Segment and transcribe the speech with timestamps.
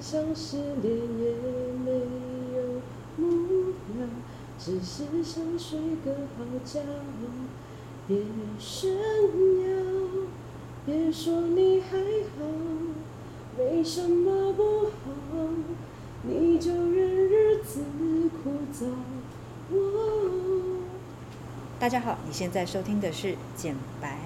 [0.00, 1.30] 像失恋也
[1.84, 1.92] 没
[2.56, 2.80] 有
[3.18, 4.06] 目标，
[4.58, 6.80] 只是想睡个好觉。
[8.08, 8.16] 别
[8.58, 10.26] 炫耀，
[10.86, 12.46] 别说你还好，
[13.58, 14.90] 没什么不好，
[16.22, 17.82] 你就任日子
[18.42, 18.86] 枯燥。
[21.78, 24.18] 大家好，你现在收听的是《简白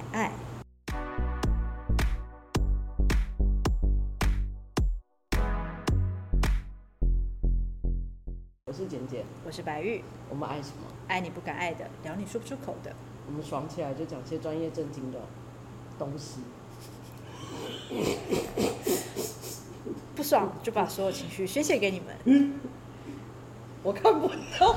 [9.55, 10.03] 是白玉。
[10.29, 10.91] 我们爱什么？
[11.07, 12.91] 爱你不敢爱的，聊你说不出口的。
[13.29, 15.19] 我们爽起来就讲些专业正经的
[15.97, 16.41] 东西，
[20.17, 22.53] 不爽就把所有情绪宣泄给你们。
[23.85, 24.27] 我看不
[24.59, 24.75] 到，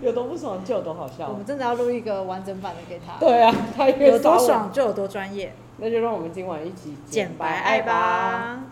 [0.00, 1.28] 有多不爽就有多好笑。
[1.28, 3.18] 我们真的要录一个完整版的给他。
[3.18, 5.52] 对啊，他有多爽就有多专业。
[5.76, 8.62] 那就让我们今晚一起简白爱吧。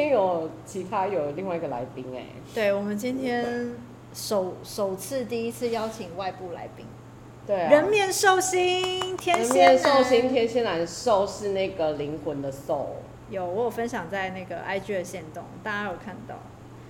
[0.00, 2.24] 天有其他有另外一个来宾哎。
[2.54, 3.70] 对，我们今天。
[4.12, 6.84] 首首次第一次邀请外部来宾，
[7.46, 12.96] 对、啊，人面兽心天蝎兽心天蝎男，兽是那个灵魂的兽。
[13.28, 16.34] 有，我有分享在那个 IG 的线动，大家有看到。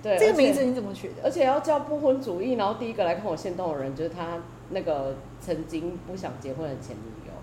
[0.01, 1.17] 对，这个名字你怎么取的？
[1.23, 4.39] 而且要叫不婚主义，然后第一个来看我线动的人，就是他
[4.71, 7.33] 那个曾经不想结婚的前女友。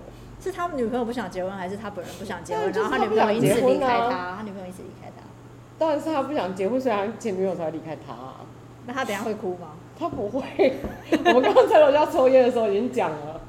[0.42, 2.72] 是他女朋友不想结婚，还是他本人不想结婚？
[2.72, 5.17] 然后他女朋友因此离开他，他女朋友因此离开他。
[5.78, 8.14] 当然是他不想结婚，所以他前女友才离开他。
[8.86, 9.68] 那他等下会哭吗？
[9.98, 10.42] 他不会。
[11.26, 13.40] 我们刚刚在楼下抽烟的时候已经讲了，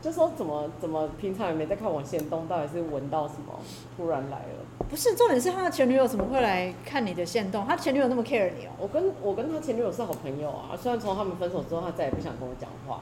[0.00, 3.58] 就说怎么怎么平常也没在看我限动，到底是闻到什么
[3.96, 4.64] 突然来了？
[4.88, 7.66] 不是，重点是他的前女友怎么会来看你的限动？
[7.66, 8.82] 他前女友那么 care 你哦、喔？
[8.82, 13.00] 我跟我跟他前女友是好朋友啊，虽然从他们分手之后，他再也不想跟我讲话。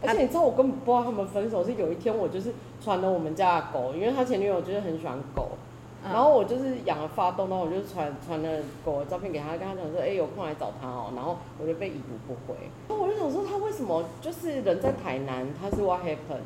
[0.00, 5.50] 而且你知道，我根本不知道他们分手是有一天我就是传了我们家的狗，因为他前女友就是很喜欢狗。
[6.04, 11.12] 然后我就是养了发动，然后我就传传了狗的照片给他，跟他讲说，哎、欸，有空来找他哦、喔。
[11.14, 12.58] 然后我就被已读不回。
[12.88, 16.42] 然后我就想说，他为什么就是人在台南，他是 what happened？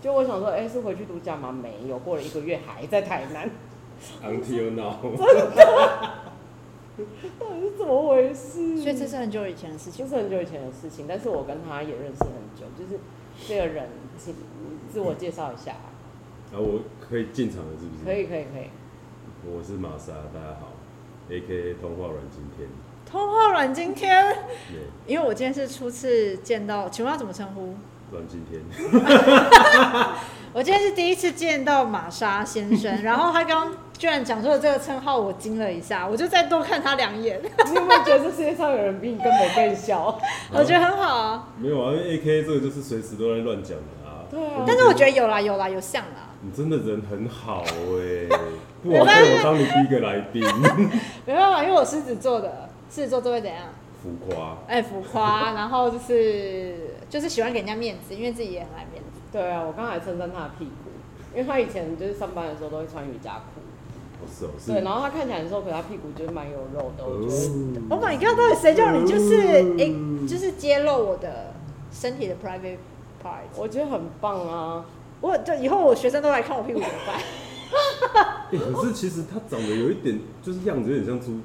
[0.00, 1.50] 就我想说，哎、欸，是回去度假吗？
[1.50, 3.50] 没有，过了一个月还在台南。
[4.22, 4.94] Until now。
[5.16, 6.10] 真的？
[7.38, 8.78] 到底是怎么回事？
[8.78, 10.04] 所以这是很久以前的事情。
[10.04, 12.66] 就是很久以前的事情，但是我跟他也认识很久。
[12.78, 13.00] 就是
[13.48, 13.88] 这个人，
[14.18, 14.34] 请
[14.92, 15.72] 自我介绍一下。
[16.52, 18.04] 啊，我可以进场了，是不是？
[18.04, 18.68] 可以，可以，可以。
[19.44, 20.68] 我是玛莎，大家好
[21.28, 21.74] ，A.K.A.
[21.80, 22.68] 通话软今天。
[23.04, 24.24] 通话软今天。
[24.70, 24.86] Yeah.
[25.04, 27.74] 因为我今天是初次见到，请问要怎么称呼？
[28.12, 28.62] 软今天。
[30.54, 37.40] 我今天是第一次见到玛莎先生， 然后他刚刚居然讲出了这个称号，我惊了一下，我就再多看他两眼。
[37.66, 40.16] 你有没有觉得这世界上有人比你更美更小？
[40.54, 41.48] 我觉得很好啊。
[41.58, 42.44] 没有啊，因为 A.K.A.
[42.44, 44.22] 这个就是随时都在乱讲的啊。
[44.30, 44.62] 对啊。
[44.64, 46.28] 但是我觉得有啦有啦有像啦。
[46.44, 48.28] 你真的人很好哎、欸，
[48.82, 50.42] 不枉费我当你第一个来宾。
[51.24, 53.66] 没办法，因为我狮子座的，狮子座都会怎样？
[54.02, 54.58] 浮夸。
[54.66, 56.74] 哎、欸，浮夸， 然后就是
[57.08, 59.20] 就是喜欢给人家面子，因为自己也很爱面子。
[59.30, 60.90] 对啊，我刚才称赞他的屁股，
[61.32, 63.60] 因为他以前就是上班的时候都会穿瑜伽裤。
[64.20, 64.72] 哦，是哦，是。
[64.72, 67.04] 对，然后他看起来的时候，可是他屁股就是蛮有肉的。
[67.06, 67.80] 我觉得。
[67.88, 68.36] Oh my god！
[68.36, 71.54] 到底谁叫你就是哎、嗯欸，就是揭露我的
[71.92, 72.78] 身体的 private
[73.22, 73.46] part？
[73.56, 74.84] 我觉得很棒啊。
[75.22, 77.16] 我就以后我学生都来看我屁股怎么办？
[78.50, 81.40] 欸、 可是其实他长得有一点，就是样子有点像猪，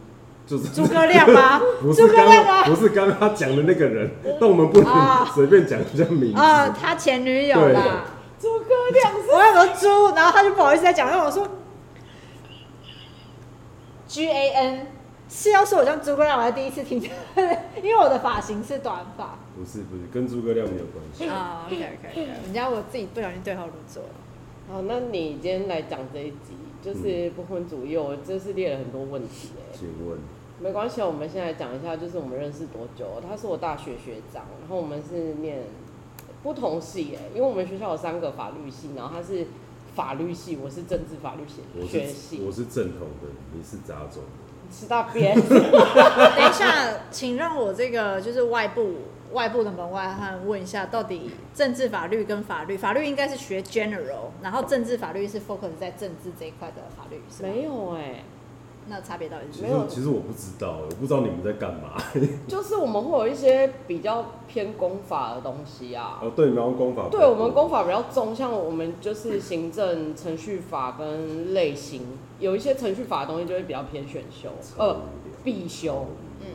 [0.46, 1.62] 就是诸葛亮吗？
[1.82, 4.12] 不是刚刚不是刚刚他讲的那个人，
[4.42, 6.68] 但我们不能随便讲人家名字啊。
[6.70, 8.04] 他前女友啦，
[8.40, 11.48] 诸葛亮是，我有个猪，然后他就不好意思再讲，然后我说
[14.08, 14.97] G A N。
[15.30, 17.02] 是要说我像诸葛亮，我还第一次听，
[17.84, 19.38] 因为我的发型是短发。
[19.56, 21.28] 不是不是，跟诸葛亮没有关系。
[21.28, 24.10] 啊、oh,，OK OK，人家我自己不小心对号入座了。
[24.70, 29.74] 好，那你今天来讲这一集，就是不婚主义，我这是列了很多问题哎。
[29.74, 30.18] 请问？
[30.60, 33.22] 没关系，我们现在讲一下，就是我们认识多久？
[33.28, 35.60] 他是我大学学长，然后我们是念
[36.42, 39.48] 不同系哎，因为我们学校有三个法律系，然后他是
[39.96, 42.42] 法律系，我是政治法律系学系。
[42.46, 44.24] 我是正统的，你是杂种。
[44.72, 45.34] 吃到边。
[45.40, 46.74] 等一下，
[47.12, 48.96] 请让我这个就是外部
[49.34, 57.50] 外部的门外汉问一下，到底政治法律跟法律，法律应该是学 general，然后政治法律是 focus 在政治这一块的法律，是吗？
[57.50, 58.24] 没有哎、欸。
[58.90, 59.86] 那差别到底是没有？
[59.88, 62.02] 其实我不知道，我不知道你们在干嘛。
[62.48, 66.20] 就是我们会有一些比较偏公法的东西啊。
[66.22, 67.10] 哦，对，然后公法。
[67.12, 75.02] 对，我们公法比较重，像我们就是行政程序法跟类型，有一些程序法的东西就会比较偏选修，呃，
[75.44, 76.06] 必修。
[76.40, 76.48] 嗯，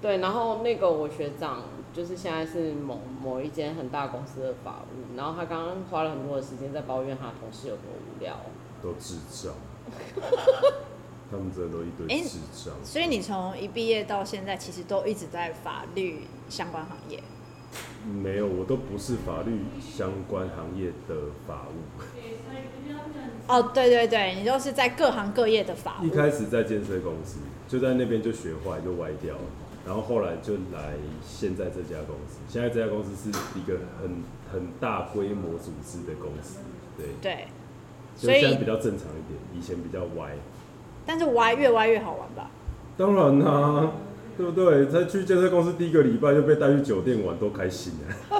[0.00, 0.18] 对。
[0.18, 1.62] 然后那个我学长
[1.92, 8.36] 就是现在是某某一间很大公司的法务，然后他刚刚花了很多的时间在抱怨他同事有多无聊。
[8.80, 9.52] 都智障。
[11.30, 12.74] 他们真的都一堆智障。
[12.84, 17.22] 所以你从一毕业到现在，其实都一直在法律相关行业。
[18.06, 21.14] 没有，我都不是法律相关行业的
[21.46, 22.02] 法务。
[23.46, 26.06] 哦，对对对，你都是在各行各业的法务。
[26.06, 29.42] 一开始在建设公司，就在那边就学坏，就歪掉了。
[29.86, 30.94] 然后后来就来
[31.26, 32.38] 现在这家公司。
[32.48, 34.22] 现在这家公司是一个很
[34.52, 36.58] 很大规模组织的公司，
[36.96, 37.06] 对。
[37.20, 37.46] 对。
[38.16, 40.36] 所以现在比较正常一点，以前比较歪。
[41.06, 42.50] 但是歪越歪越好玩吧？
[42.96, 43.92] 当然啦、啊，
[44.36, 44.86] 对不对？
[44.86, 47.92] 在去建设公司第一个礼拜就被带去酒店玩，多开心
[48.30, 48.38] 啊！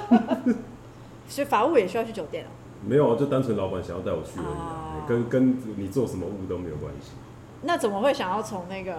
[1.27, 2.47] 所以法务也需要去酒店哦？
[2.87, 5.09] 没有啊，就单纯老板想要带我去而已、啊，oh.
[5.09, 7.11] 跟跟你做什么务都没有关系。
[7.63, 8.93] 那怎么会想要从那个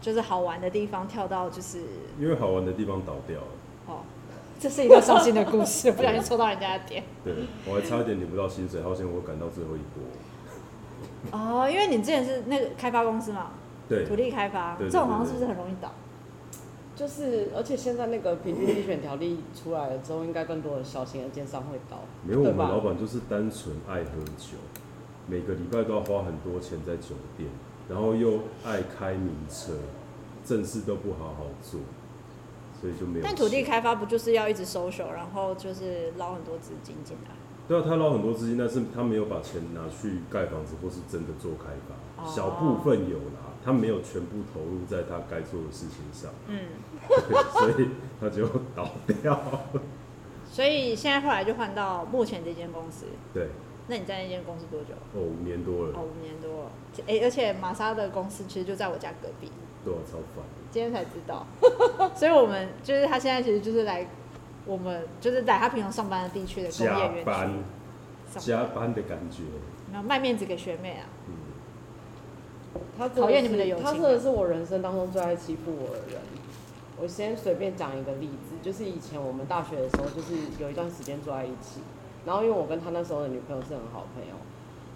[0.00, 1.78] 就是好玩的地方跳到就是？
[2.18, 3.46] 因为好玩的地方倒掉了。
[3.86, 3.98] 哦、oh.，
[4.58, 7.04] 这是一个伤心的故事， 不小心戳到人家的点。
[7.24, 7.32] 对，
[7.66, 10.02] 我还差一点领不到薪水，好险我赶到最后一波。
[11.32, 13.50] 哦、oh,，因为你之前是那个开发公司嘛，
[13.88, 15.92] 对，土地开发，这种好像是不是很容易倒？
[16.94, 21.98] 就是，而且现在那个平均地权条例出来了之后，应该更多的小型的建商会倒。
[22.24, 24.56] 没有，我们老板就是单纯爱喝酒，
[25.26, 27.48] 每个礼拜都要花很多钱在酒店，
[27.88, 29.74] 然后又爱开名车，
[30.44, 31.80] 正事都不好好做，
[32.80, 33.24] 所以就没有。
[33.24, 37.30] 但土地开发不就是要一直收手，然后就是捞很多资金进来？
[37.68, 46.30] 对啊，他捞很多资金，但是他没有把钱拿去盖房子或是真的做开发，小部分有拿，他没有全部投入在他该做的事情上。
[46.46, 46.60] 嗯，
[47.52, 48.88] 所以他就倒
[49.22, 49.38] 掉。
[50.50, 53.04] 所以现在后来就换到目前这间公司。
[53.34, 53.48] 对。
[53.86, 54.94] 那你在那间公司多久？
[55.14, 55.92] 哦，五年多了。
[55.94, 56.70] 哦，五年多了。
[57.06, 59.50] 哎、欸，而且玛莎的公司其实就在我家隔壁。
[59.84, 60.44] 对啊，超烦。
[60.70, 61.46] 今天才知道。
[62.16, 64.08] 所以我们就是他现在其实就是来。
[64.68, 67.50] 我们就是在他平常上班的地区的工业园区，加班，
[68.36, 69.42] 加班的感觉。
[69.90, 71.06] 然后卖面子给学妹啊。
[71.26, 71.32] 嗯。
[72.96, 73.84] 他讨厌你们的友情。
[73.84, 76.20] 他真的是我人生当中最爱欺负我的人。
[77.00, 81.80] 我先随便讲一个例子，就是以前我们大学的时候，就是有一段时间住在一起，
[82.26, 84.34] 然后因为我跟他那时候的女朋友是很好朋友。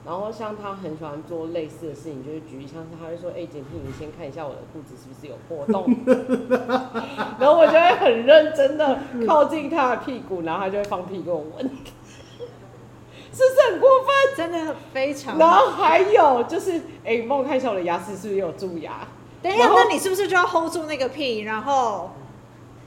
[0.04, 5.86] 然后像他很喜欢做类似的事情，就是举例，像是他会说：“哎、欸，简婷，你先看一下我的裤子是不是有破洞。”
[7.38, 11.70] 然后我就会很认真的靠近他的屁股，然后他就会放屁给我闻， 是
[13.30, 14.36] 不是很过分？
[14.36, 15.38] 真的非常。
[15.38, 16.72] 然后还有就是，
[17.04, 19.06] 哎、欸，帮我看一下我的牙齿是不是有蛀牙？
[19.40, 22.10] 等一下，那你是不是就要 hold 住那个屁，然后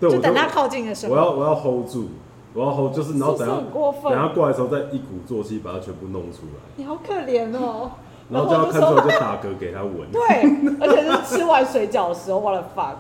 [0.02, 2.10] 就等他靠近的时候，我要我要 hold 住。
[2.56, 6.62] 然后就是，然后等他等他过来的时候，再一鼓作气把它全部弄出来。
[6.78, 7.92] 你好可怜哦。
[8.32, 9.98] 然后就要看出来就打嗝给他闻。
[10.12, 10.22] 对，
[10.80, 12.96] 而且是吃完水饺的时候，what the fuck。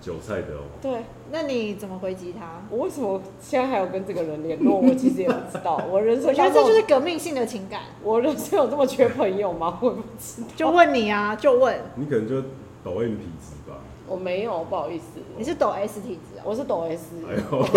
[0.00, 0.62] 韭菜的哦。
[0.80, 1.02] 对，
[1.32, 2.62] 那你怎么回击他？
[2.70, 4.76] 我为什么现在还有跟这个人联络？
[4.76, 5.80] 我其实也不知道。
[5.90, 7.80] 我人生，我觉得这就是革命性的情感。
[8.04, 9.76] 我人生有这么缺朋友吗？
[9.80, 10.48] 我不知道。
[10.54, 11.76] 就问你啊，就问。
[11.96, 12.40] 你可能就
[12.84, 13.47] 抖 M 体质吧。
[14.08, 15.20] 我没有，不好意思。
[15.36, 16.42] 你是抖 S 体质啊？
[16.44, 17.14] 我是抖 S。
[17.28, 17.66] 哎呦。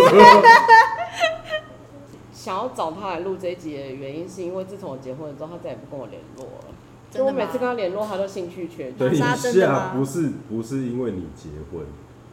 [2.33, 6.74] 想要找他来录这一集的原因，是因为自从我结婚了之后，他再也不跟我联络了。
[7.12, 8.98] 就我每次跟他联络，他都兴趣缺缺。
[8.98, 11.86] 等一下，不是不是因为你结婚，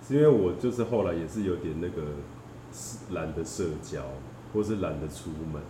[0.06, 2.02] 是因为我就是后来也是有点那个
[3.10, 4.00] 懒得社交，
[4.54, 5.60] 或是懒得出门，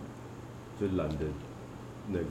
[0.79, 1.25] 就懒得
[2.09, 2.23] 那个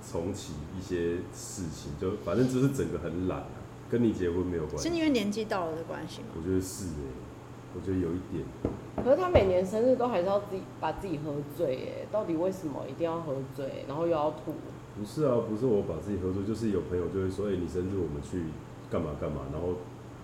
[0.00, 3.44] 重启一些事情，就反正就是整个很懒啊，
[3.90, 4.88] 跟你结婚没有关系。
[4.88, 6.28] 是因为年纪到了的关系吗？
[6.36, 7.24] 我觉得是哎、欸。
[7.76, 8.44] 我觉得有一点，
[9.02, 14.54] 可是他每年生日都还是要自己把自己喝醉，哎，到底为什么一定要喝醉，然后又要吐？
[14.96, 18.44] 不是啊，不是我把自己喝醉，就是有朋友就会说，哎、欸，你生日我们去
[18.88, 19.74] 干嘛干嘛，然后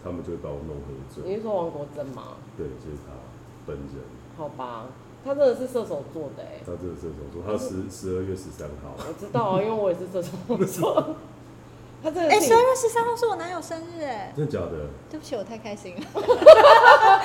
[0.01, 1.25] 他们就会把我弄喝醉。
[1.27, 2.39] 你是说王国珍吗？
[2.57, 3.19] 对，就是他
[3.67, 3.99] 本人。
[4.37, 4.87] 好吧，
[5.25, 8.95] 他真的是射手座的，哎，他真的是射手座，他十十二月十三号。
[8.97, 10.31] 我知道啊，因为我也是射手
[10.65, 11.17] 座。
[12.03, 14.89] 他真的哎，十二月十三号是我男友生日哎，真的假的？
[15.11, 16.03] 对不起，我太开心了。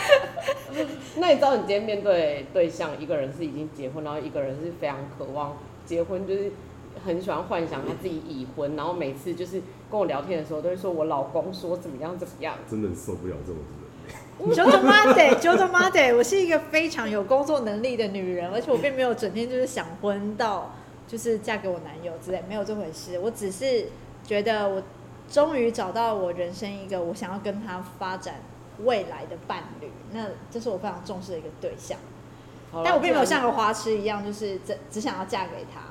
[1.16, 6.52] 那你知道你今天面对对象，一个人是已经结婚，然后一个人是非常渴望结婚，就是
[7.06, 14.54] 很喜欢幻想他自己已婚，然后每次就是跟我聊天的时候，都会说我老公说怎么样怎么样，真的受不了这种人。
[14.54, 20.76] 就他妈的，就他妈的，我是一个非常有工作能力的女人，而且我并没有整天就是想婚到
[21.08, 23.88] 就是嫁给我男友之类，没有这回事，我只是。
[24.26, 24.82] 觉得我
[25.30, 28.42] 终于找到我人生一个我想要跟他发展
[28.84, 31.98] 未来的伴侣，那这是我非常重视的一个对象。
[32.84, 35.82] 但我并没有像个花痴一样，就是只只想要嫁给他。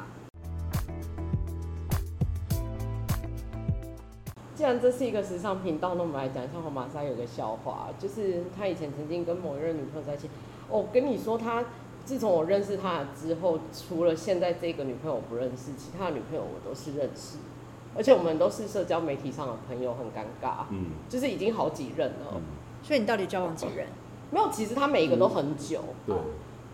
[4.55, 10.29] 既然这是一个时尚频道，那我们来讲一下黄马莎有个笑话，就是他以前曾经跟某一任女朋友在一起。
[10.69, 11.65] 哦，跟你说，他
[12.05, 17.39] 自从我认识他之后，除了现在这个女朋友我不认识，其他的女朋友我都是认识。
[17.97, 20.65] 而且我们都是社交媒体上的朋友，很尴尬。
[20.71, 22.35] 嗯，就是已经好几任了。
[22.35, 22.41] 嗯，
[22.83, 23.87] 所以你到底交往几任？
[24.31, 25.81] 没有，其实他每一个都很久。
[26.07, 26.17] 对，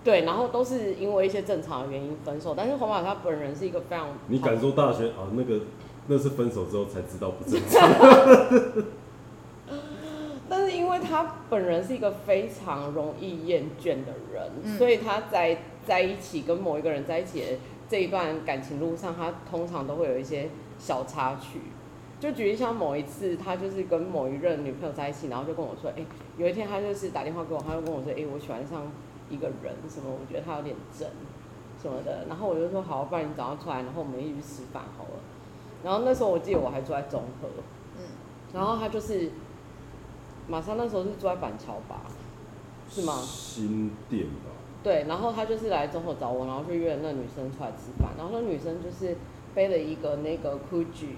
[0.02, 2.54] 对，然后都是因为一些正常的原因分手。
[2.56, 4.08] 但是黄马他本人是一个非常……
[4.28, 5.28] 你敢说大学啊？
[5.32, 5.60] 那个
[6.06, 7.90] 那是分手之后才知道不正 常。
[10.48, 17.46] 但是因为他本人是一个非常容易厌倦的人，嗯所以他在在一起跟某一个人在一起的
[17.88, 20.48] 这一段感情路上，他通常都会有一些
[20.80, 21.60] 小插曲。
[22.18, 26.06] 就举例像某一次，他就是跟某一任女朋友在一起，然后就跟我说：“哎、欸，
[26.36, 28.82] 有一天他就是打电话给我，他就跟我说：‘哎、欸，我喜欢上
[29.30, 30.10] 一个人，什么？
[30.10, 31.08] 我觉得他有点真，
[31.80, 35.20] 什么的。’然后我就说：‘好，不然你早上出来，然后我们一起去吃饭好了。’
[35.82, 37.48] 然后那时候我记得我还住在中和，
[37.96, 38.04] 嗯，
[38.52, 39.30] 然后他就是
[40.46, 42.02] 马上那时候是住在板桥吧，
[42.90, 43.14] 是吗？
[43.14, 44.52] 新店吧。
[44.82, 49.16] 对，然后他就是来中和找我，然后就约了那女生出来吃饭，然后那女生就是
[49.54, 51.14] 背了一个那个 Gucci。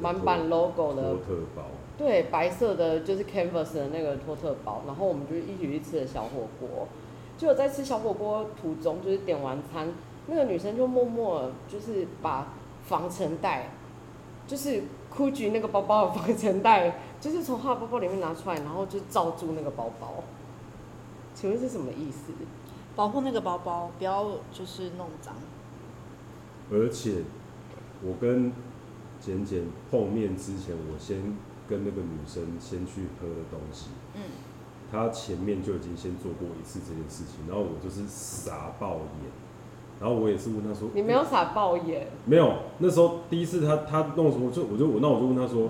[0.00, 1.62] 满版 logo 的托特包，
[1.96, 6.88] 对，白色的就是 canvas 的那个托特包，然后我们就一起去吃了小火锅。
[7.38, 9.92] 就在吃小火锅途中，就是点完餐，
[10.26, 12.48] 那个女生就默默就是把
[12.84, 13.70] 防尘袋，
[14.44, 14.82] 就是
[15.14, 20.24] Gucci 那个包包的防尘袋，就是从她的包包里面拿出来，然后就罩住那个包包。
[21.32, 22.32] 请问是什么意思？
[22.96, 25.34] 保护那个包包，不要就是弄脏。
[26.72, 27.22] 而且
[28.04, 28.52] 我跟。
[29.24, 31.18] 简简碰面之前，我先
[31.68, 33.90] 跟那个女生先去喝了东西。
[34.16, 34.20] 嗯，
[34.90, 39.30] 她前面就已经先做过一次这件事情，然后我就是傻爆眼，
[40.00, 45.68] 然后我也是问她说：“你没有傻爆眼？”没有，那时候第一次她她弄什么，我就我就我那我就问她说：“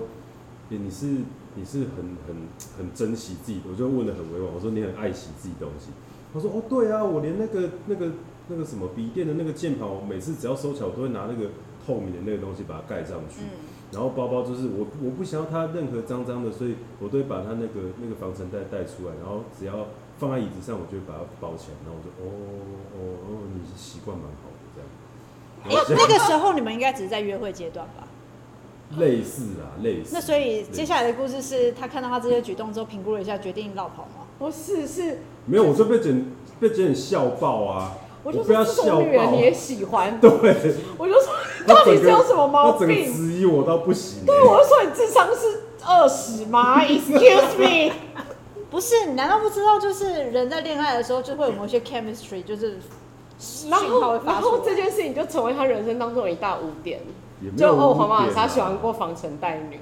[0.71, 1.05] 欸、你是
[1.53, 2.35] 你是很很
[2.75, 5.91] 很珍惜自己？”我就问的很委婉，我说：“你很爱惜自己东西？”
[6.33, 8.13] 她说：“哦，对啊，我连那个那个
[8.47, 11.51] 那个什么笔电的那个键盘，我每次只要收起来，我都会拿那个。”
[11.85, 13.49] 透明的那个东西把它盖上去，嗯、
[13.91, 19.87] 然后包包就是我我不想要它任何脏脏的，所以我都会把它那个那个防尘袋带出来，然后只要
[20.17, 22.25] 放在椅子上，我就会把它包起来，然后我就哦
[22.95, 24.87] 哦哦，你是习惯蛮好的这样。
[25.63, 28.07] 欸、那个时候你们应该只是在约会阶段吧？
[28.97, 30.11] 类似啊，类似。
[30.13, 34.27] 那所以接下来的故事是他看到他这些举动之后，评估了一下，决定绕跑吗？
[34.37, 36.25] 不是，是没有，我就被整
[36.59, 37.95] 被简简笑爆啊！
[38.23, 40.17] 我就说这种女人你也喜欢？
[40.21, 40.29] 对，
[40.97, 41.33] 我就说。
[41.65, 42.87] 到底是有什么毛病？
[42.87, 44.25] 他质疑我到不行。
[44.25, 46.79] 对，我就说你智商是二十吗？
[46.83, 47.93] Excuse me，
[48.69, 49.79] 不是，你难道不知道？
[49.79, 52.77] 就是人在恋爱的时候就会有某些 chemistry，就是
[53.69, 56.99] 然后然后这件事情就成为他人生当中的一大污点。
[57.57, 59.79] 就哦，黄马他喜欢过防尘袋女，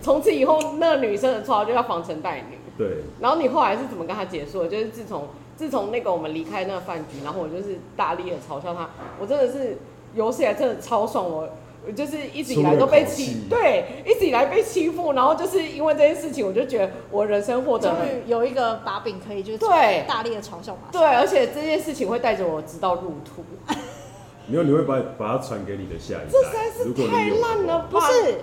[0.00, 2.58] 从此以后那个女生的绰号就叫防尘袋女。
[2.76, 3.02] 对。
[3.18, 4.68] 然后你后来是怎么跟他结束的？
[4.68, 5.26] 就是自从
[5.58, 8.88] 自从那个我们离开那个饭局，然后我就是大力的嘲笑他，
[9.20, 9.76] 我真的是。
[10.14, 11.46] 有史以来真的超爽，我
[11.86, 17.94] 我就是一直以来都被欺，对，一直以来被欺负，然后就是因为这件事情，我就觉得我人生获得
[18.26, 23.44] 有一个把柄可以就是对大力的嘲笑嘛，对，而且这件事情会带着我直到入土。
[24.48, 27.86] 没有，你会把把它传给你的下一代，这实在是太烂了吧？
[27.90, 28.40] 不是，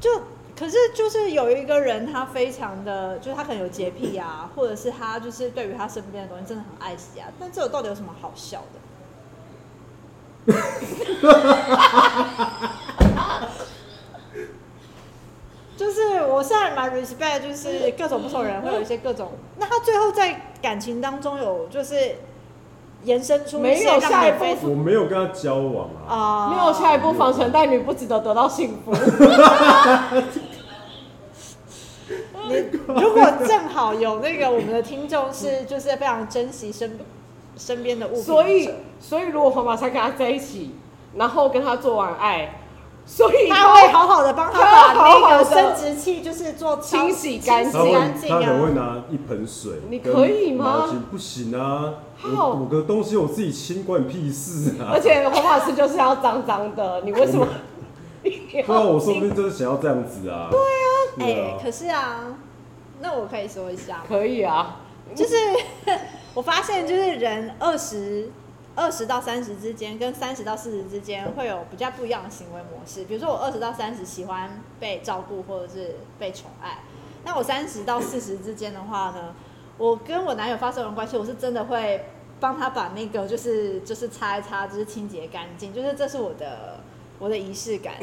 [0.00, 0.10] 就
[0.56, 8.78] 可是就是有一个人，他非常的，就是他可能有洁癖啊，或者是他就是对于他身边的东西真的很爱惜啊，但这个到底有什么好笑的？
[15.76, 19.32] 就是我现在蛮 respect，就是各种不同人会有一些各种。
[19.58, 22.16] 那他最后在感情当中有就是
[23.02, 24.70] 延伸出没有下一步？
[24.70, 27.12] 我没有跟他交往啊，没有下一步。
[27.14, 28.92] 防尘袋女不值得得到幸福。
[32.48, 32.56] 你
[33.00, 37.00] 如果正好有那个我们的听众是就是非常珍惜身边。
[37.56, 40.74] 身边的物品，所以所以如果黄马才跟他在一起，
[41.14, 42.58] 然后跟他做完爱，
[43.06, 48.40] 所以他会好好的帮他把那个生殖器就是做清洗干净，干净啊。
[48.40, 50.88] 他可能会拿一盆水，你可以吗？
[51.12, 54.90] 不行啊，我我的东西我自己清，关你屁事啊！
[54.92, 57.46] 而且黄马师就是要脏脏的，你为什么？
[58.24, 60.48] 对啊，我说不定就是想要这样子啊。
[60.50, 62.36] 对啊，哎、欸，可是啊，
[63.00, 64.80] 那我可以说一下，可以啊，
[65.14, 65.36] 就是。
[66.34, 68.28] 我发现，就是人二十
[68.74, 73.04] 二十到三十之间，跟三十到四十之间会有比较不一样的行为模式。
[73.04, 76.78] 比如说，我二十到三十喜欢被照顾或者是被宠爱，
[77.24, 79.32] 那我三十到四十之间的话呢，
[79.78, 82.04] 我跟我男友发生完关系，我是真的会
[82.40, 86.80] 帮他把那个就是就是擦一擦，就是清洁干净，就是这是我的
[87.20, 87.94] 我的仪式感。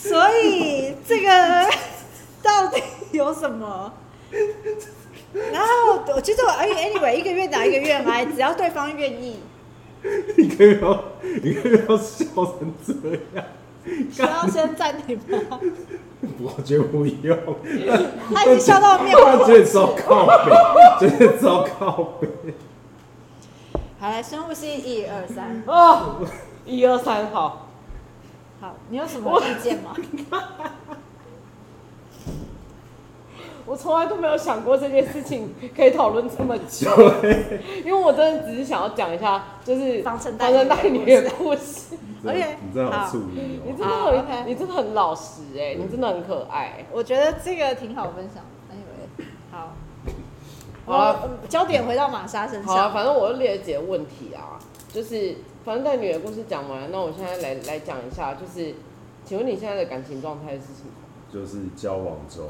[0.00, 1.68] 所以这个
[2.42, 2.82] 到底？
[3.10, 3.90] 有什么？
[5.50, 9.40] 然后我其实我哎，anyway，一个月打一个愿挨，只要对方愿意，
[10.36, 11.04] 你可以不要，
[11.42, 12.92] 你可以要笑成这
[13.34, 13.46] 样。
[14.12, 15.58] 需要先暂停吗？
[16.42, 17.38] 我觉得不用。
[18.34, 19.46] 他已经笑到面红。
[19.46, 22.28] 觉得糟靠北，觉得糟靠北。
[23.98, 25.62] 好，来深呼吸，一二三。
[25.66, 26.20] 哦，
[26.66, 27.67] 一二三，好。
[28.60, 29.94] 好，你有什么意见吗？
[33.64, 36.90] 我从来都没有想过这件事情可以讨论这么久，
[37.84, 41.96] 因为我真的只是想要讲一下，就是防尘袋里面的故事。
[42.26, 46.84] 而且你真的好注意哦，你真的很，你真的很老实哎，你真的很可爱。
[46.90, 48.42] 我觉得这个挺好分享。
[48.72, 52.74] Anyway，好，了，焦点回到玛莎身上。
[52.74, 54.58] 好，反正我又列了几个问题啊，
[54.92, 55.36] 就是
[55.68, 58.72] 反正带女的故事讲完了，那我现在来来讲一下，就是
[59.26, 60.90] 请问你现在的感情状态是什么？
[61.30, 62.46] 就是交往中。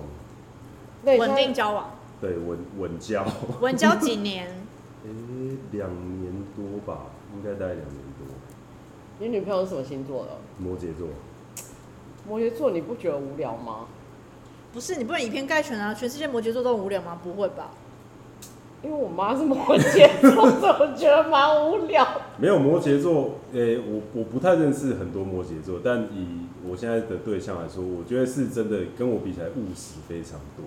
[1.04, 3.26] 稳定交往，对，稳稳交，
[3.60, 4.46] 稳交几年？
[5.02, 8.28] 诶、欸，两年多吧，应该大概两年多。
[9.18, 10.30] 你女朋友是什么星座的？
[10.56, 11.08] 摩羯座。
[12.28, 13.86] 摩羯座，你不觉得无聊吗？
[14.72, 15.92] 不是，你不能以偏概全啊！
[15.92, 17.18] 全世界摩羯座都很无聊吗？
[17.20, 17.72] 不会吧？
[18.82, 22.06] 因为我妈是摩羯座，所以我觉得蛮无聊。
[22.38, 30.64] 没有摩羯座，诶、欸，我我不太认识很多摩羯座，但以我现在的对象来说，我觉得是真的跟我比起来务实非常多。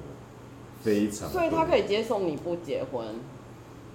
[0.83, 3.05] 非常，所以他可以接受你不结婚，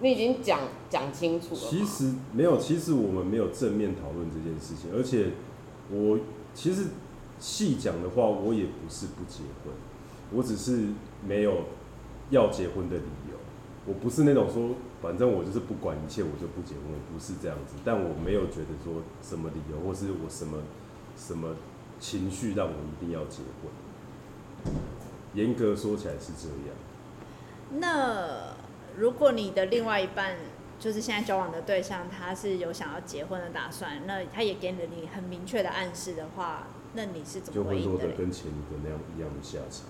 [0.01, 1.61] 你已经讲讲清楚了。
[1.61, 5.31] 其实没有，其实我们没有正面讨论这件事情，而且
[5.91, 6.17] 我
[6.55, 6.85] 其实
[7.41, 9.75] 细讲的话，我也不是不结婚，
[10.33, 10.91] 我只是
[11.27, 11.63] 没有
[12.31, 13.26] 要结婚的理由。
[13.87, 17.77] 我不是那种说，反正我就是不管一切，我就不结婚，我不是这样子。
[17.85, 20.59] 但我没有觉得说什么理由，或是我什么
[21.17, 21.55] 什么
[22.01, 24.75] 情绪让我一定要结婚。
[25.35, 26.77] 严格说起来是这样。
[27.79, 28.55] 那
[28.99, 30.35] 如果你的另外一半
[30.81, 37.85] 就是现在交往的对象，他是有想要结婚的打算，那他也给了你很明确的暗示的话，那你是怎么回应的？
[37.85, 39.87] 就会落得跟前一个那样一样的下场。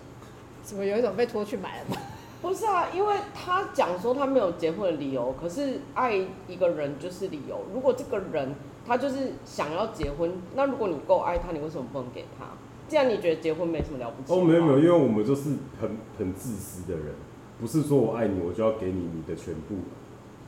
[0.63, 1.97] 怎么有一种被拖去买了吗？
[2.43, 6.15] 不是啊，因为他讲说他没有结婚的理由，可是爱
[6.47, 7.65] 一个人就是理由。
[7.75, 8.55] 如果这个人
[8.87, 12.47] 他就是想要结婚，那如果你够爱他，你为什么不能给他？
[12.89, 17.15] 既然你觉得结婚没什么了不起，哦，没有没有，因为我们就是很很自私的人，
[17.61, 19.75] 不是说我爱你，我就要给你你的全部，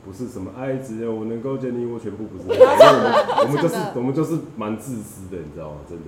[0.05, 5.79] 不是什么爱只有我能够给你我全部，不是 我们，我们就是我们就是蛮自私的，你知道吗？
[5.89, 6.05] 真的，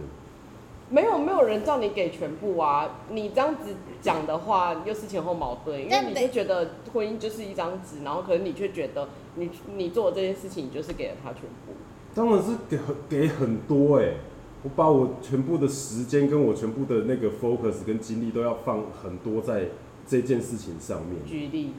[0.91, 11.73] 没有没有人叫你给全部啊，你这样子讲的话又是前后矛盾，因为你就觉得婚姻就是一张纸，然后可是你却觉得你你做这件事情，你就是给了他全部，
[12.13, 14.17] 当然是给很给很多哎、欸。
[14.63, 19.65] 我把我全部的时间跟我全部的那个 focus 跟精力都要放很多在
[20.05, 21.25] 这件事情上面。
[21.25, 21.73] 举例，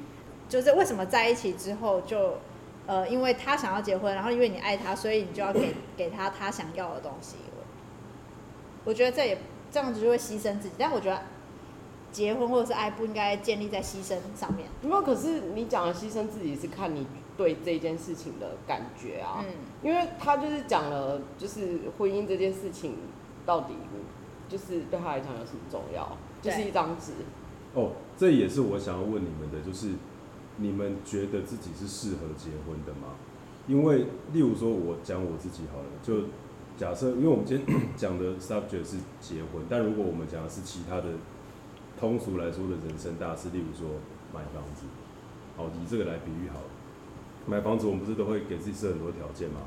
[0.48, 2.38] 就是为什么在一起之后就，
[2.88, 7.36] 呃，因为他想要结婚，然后因为你爱他，所以你就要给给他他想要的东西。
[8.84, 9.38] 我觉得这也
[9.70, 11.22] 这样子就会牺牲自己，但我觉得
[12.10, 14.68] 结婚或者是爱不应该建立在牺牲上面。
[14.82, 17.06] 没有，可是你讲的牺牲自己是看你。
[17.34, 22.94] 对这件事情的感觉啊，嗯，因为他就是讲了，就是婚姻这件事情
[23.46, 23.74] 到底
[24.50, 26.16] 就是对他来讲有什么重要？
[26.42, 27.12] 就是一张纸。
[27.72, 29.92] 哦，这也是我想要问你们的，就是
[30.58, 33.14] 你们觉得自己是适合结婚的吗？
[33.66, 36.28] 因为例如说，我讲我自己好了，就
[36.82, 41.14] 假设，因为我们今天 讲的 subject 是结婚，但如果我们讲的是其他的
[41.94, 44.02] 通俗来说的人生大事，例如说
[44.34, 44.82] 买房子，
[45.56, 46.66] 好，以这个来比喻好了。
[47.46, 49.60] 买房子，我们不是都会给自己设很多条件吗？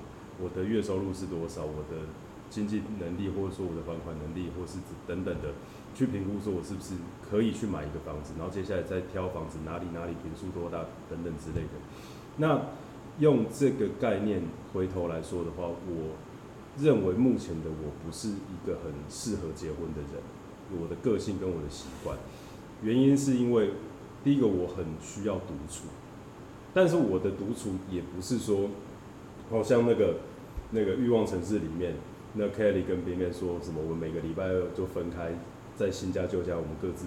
[0.44, 1.64] 我的月收入是多少？
[1.64, 2.04] 我的
[2.50, 5.56] 经济能力，或者说我的还款能力，或是等等的，
[5.96, 11.80] 去评估说我是不是可以去买一个房子，然后接下来再挑房子哪里哪里坪数多大等等之类的。
[12.44, 12.60] 那
[13.20, 14.42] 用这个概念
[14.74, 16.12] 回头来说的话，我
[16.80, 20.22] 认为目前的我不是一个很适合结婚的人。
[20.82, 22.18] 我的个性跟我的习惯，
[22.82, 23.70] 原因是因为
[24.24, 25.86] 第一个我很需要独处。
[26.74, 28.70] 但是我的独处也不是说，
[29.50, 30.16] 好像那个
[30.72, 31.94] 那个欲望城市里面，
[32.34, 35.34] 那 Kelly 跟边边说什么，我们每个礼拜二就分开，
[35.76, 37.06] 在新家旧家，我们各自。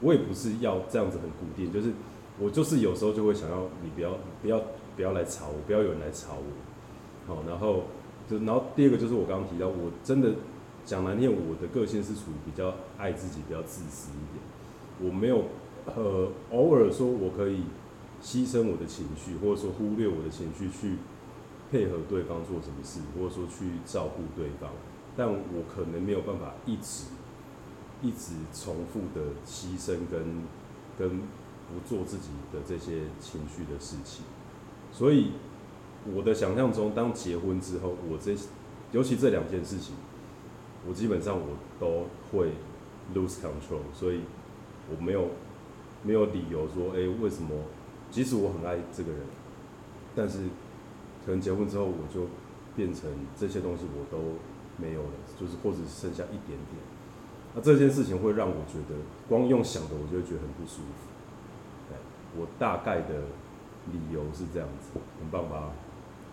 [0.00, 1.92] 我也不是要这样子很固定，就是
[2.40, 4.60] 我就是有时候就会想要你不要不要
[4.96, 7.32] 不要来吵我，不要有人来吵我。
[7.34, 7.84] 好，然后
[8.28, 10.34] 就然后第二个就是我刚刚提到，我真的
[10.84, 15.08] 讲难听，我的个性是属于比较爱自己、比较自私一点。
[15.10, 15.44] 我没有
[15.86, 17.62] 呃偶尔说我可以。
[18.22, 20.96] 牺牲我的情绪，或者说忽略我的情绪去
[21.70, 24.70] 配合对方做什么事，或者说去照顾对方，
[25.14, 27.04] 但我可能没有办法一直
[28.00, 30.42] 一直重复的牺牲跟
[30.96, 34.24] 跟不做自己的这些情绪的事情，
[34.90, 35.32] 所以
[36.12, 38.36] 我的想象中，当结婚之后，我这
[38.92, 39.94] 尤其这两件事情，
[40.86, 42.52] 我基本上我都会
[43.14, 44.20] lose control，所以
[44.90, 45.28] 我没有
[46.02, 47.50] 没有理由说，哎、为什么？
[48.10, 49.20] 即使我很爱这个人，
[50.14, 50.38] 但是
[51.24, 52.28] 可能结婚之后，我就
[52.76, 54.38] 变成这些东西我都
[54.76, 56.78] 没有了，就是或者剩下一点点。
[57.56, 58.94] 那这件事情会让我觉得，
[59.28, 61.08] 光用想的，我就会觉得很不舒服。
[61.88, 61.96] 对，
[62.40, 63.22] 我大概的
[63.90, 65.72] 理由是这样子，很棒吧？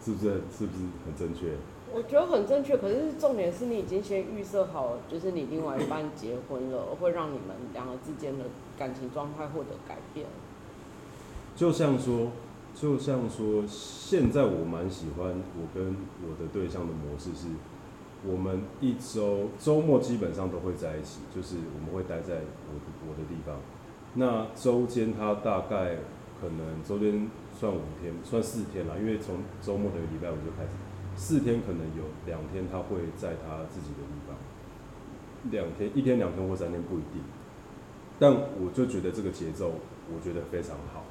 [0.04, 0.34] 是不是？
[0.58, 1.56] 是不是很正确？
[1.94, 8.46] 我觉得很正确，可是重点是你已经先预设好，就是你另外一半结婚了， 会让你们两个之间的
[8.78, 10.26] 感情状态获得改变。
[11.56, 12.32] 就像说，
[12.74, 17.48] 就像说，现在我蛮喜欢我跟我的对象的模式是，
[18.26, 23.58] 我们一周周末基本上都会在一起，就是我们会待在我的我的地方。
[24.14, 25.98] 那周间他大概
[26.40, 27.30] 可能周间
[27.62, 30.70] 算五天，算四天啦，因为从周末的礼拜五就开始。
[31.16, 34.36] 四天可能有两天他会在他自己的地方，
[35.52, 37.22] 两天一天两天或三天不一定，
[38.18, 39.76] 但我就觉得这个节奏
[40.12, 41.04] 我觉得非常好，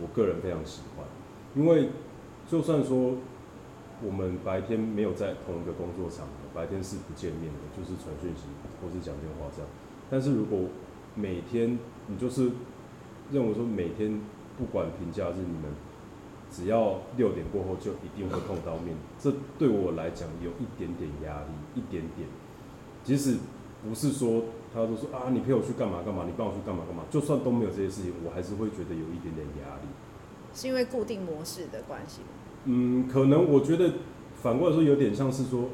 [0.00, 1.06] 我个人非常喜欢，
[1.54, 1.90] 因为
[2.48, 3.14] 就算说
[4.02, 8.48] 我们白天没有在同一个工作场合，白天是不见面的，就是传讯息
[8.82, 9.70] 或是讲电话这样，
[10.10, 10.70] 但是如果
[11.14, 12.50] 每天你就是
[13.30, 14.18] 认为说每天
[14.58, 15.74] 不管评价是你们。
[16.48, 22.28] 只要六点过后就一定会碰到面，这对我来讲有一点点压力，一点点。
[23.02, 23.38] 即使
[23.82, 29.88] 不是说他都说啊，你陪我去干嘛干嘛，你帮我去干嘛干嘛，就算都没有这些事情，我还是会觉得有一点点压力。
[30.54, 32.28] 是因为固定模式的关系吗？
[32.66, 33.94] 嗯，可能我觉得
[34.40, 35.64] 反过来说有点像是说，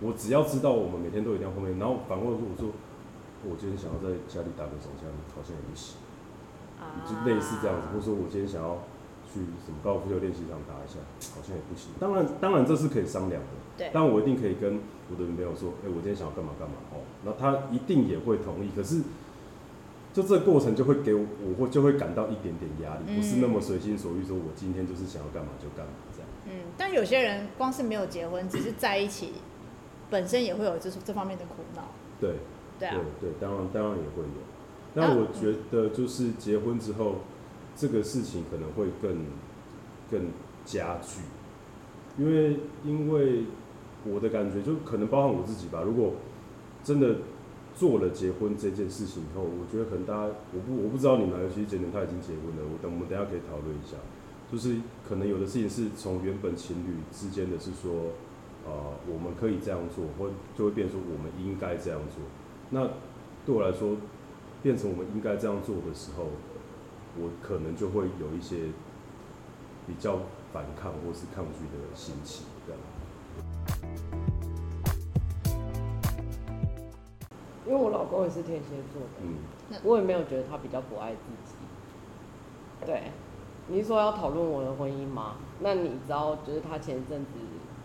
[0.00, 2.70] 我只要知道我们每天都一定要碰面，然后反过来说我说
[3.44, 5.96] 我今天想要在家里打个手枪，好像也不行，
[7.06, 8.78] 就类似这样子，或者说我今天想要。
[9.32, 11.00] 去什么高尔夫球练习场打一下，
[11.34, 11.88] 好像也不行。
[11.98, 13.48] 当然，当然这是可以商量的。
[13.78, 13.90] 对。
[13.90, 17.00] 但我一定可以跟我的女朋友说，哎、欸，我今天想要干嘛干嘛哦。
[17.24, 18.68] 那她一定也会同意。
[18.76, 19.00] 可是，
[20.12, 26.28] 就这个过程就会给我，我会就会感到一点点压力，嗯、不是那么随心所欲，说我今天就是想要干嘛就干嘛这样。
[26.44, 29.32] 嗯，但有些人光是没有结婚，只是在一起，
[30.10, 31.84] 本身也会有就是这方面的苦恼。
[32.20, 32.34] 对。
[32.78, 32.96] 对啊。
[33.18, 34.51] 对对，当然当然也会有。
[34.94, 37.16] 那我觉得就是结婚之后。
[37.74, 39.24] 这个事情可能会更
[40.10, 40.28] 更
[40.62, 41.22] 加剧，
[42.18, 43.44] 因为因为
[44.04, 45.80] 我的感觉就可能包含我自己吧。
[45.82, 46.12] 如果
[46.84, 47.16] 真的
[47.74, 53.96] 做了结婚这件事情以后，我觉得可能大家我不我不知道你们，尤其是简简他已经结婚了，我等我们等下可以讨论一下。
[54.52, 54.76] 就是
[55.08, 58.12] 可能有的事情是从原本情侣之间的是说，
[58.66, 58.70] 呃，
[59.10, 62.22] 我们可以这样做，或就会变成说我们应该这样做。
[62.68, 62.86] 那
[63.46, 63.96] 对我来说，
[64.62, 66.26] 变成我们应该这样做的时候。
[67.14, 68.68] 我可能就会有一些
[69.86, 70.20] 比较
[70.50, 72.80] 反抗或是抗拒的心情，这样。
[77.66, 79.36] 因为我老公也是天蝎座的，嗯，
[79.84, 81.54] 我也没有觉得他比较不爱自己。
[82.86, 83.10] 对，
[83.68, 85.36] 你是说要讨论我的婚姻吗？
[85.60, 87.32] 那你知道，就是他前一阵子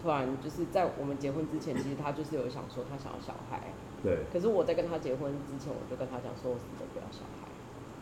[0.02, 3.74] 突然就是在我们结婚之前，其实他就是有想说他想要小孩。
[4.04, 4.20] 对。
[4.32, 7.48] 可是我在跟他结婚之前，我就跟他讲说，我死都不要小孩。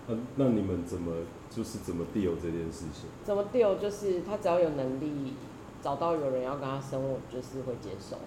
[0.08, 1.14] 那、啊、那你们怎么
[1.50, 3.10] 就是怎么 deal 这件事情？
[3.24, 5.34] 怎么 deal 就是他只要有能力
[5.82, 8.18] 找到有人要跟他生，我就是会接受。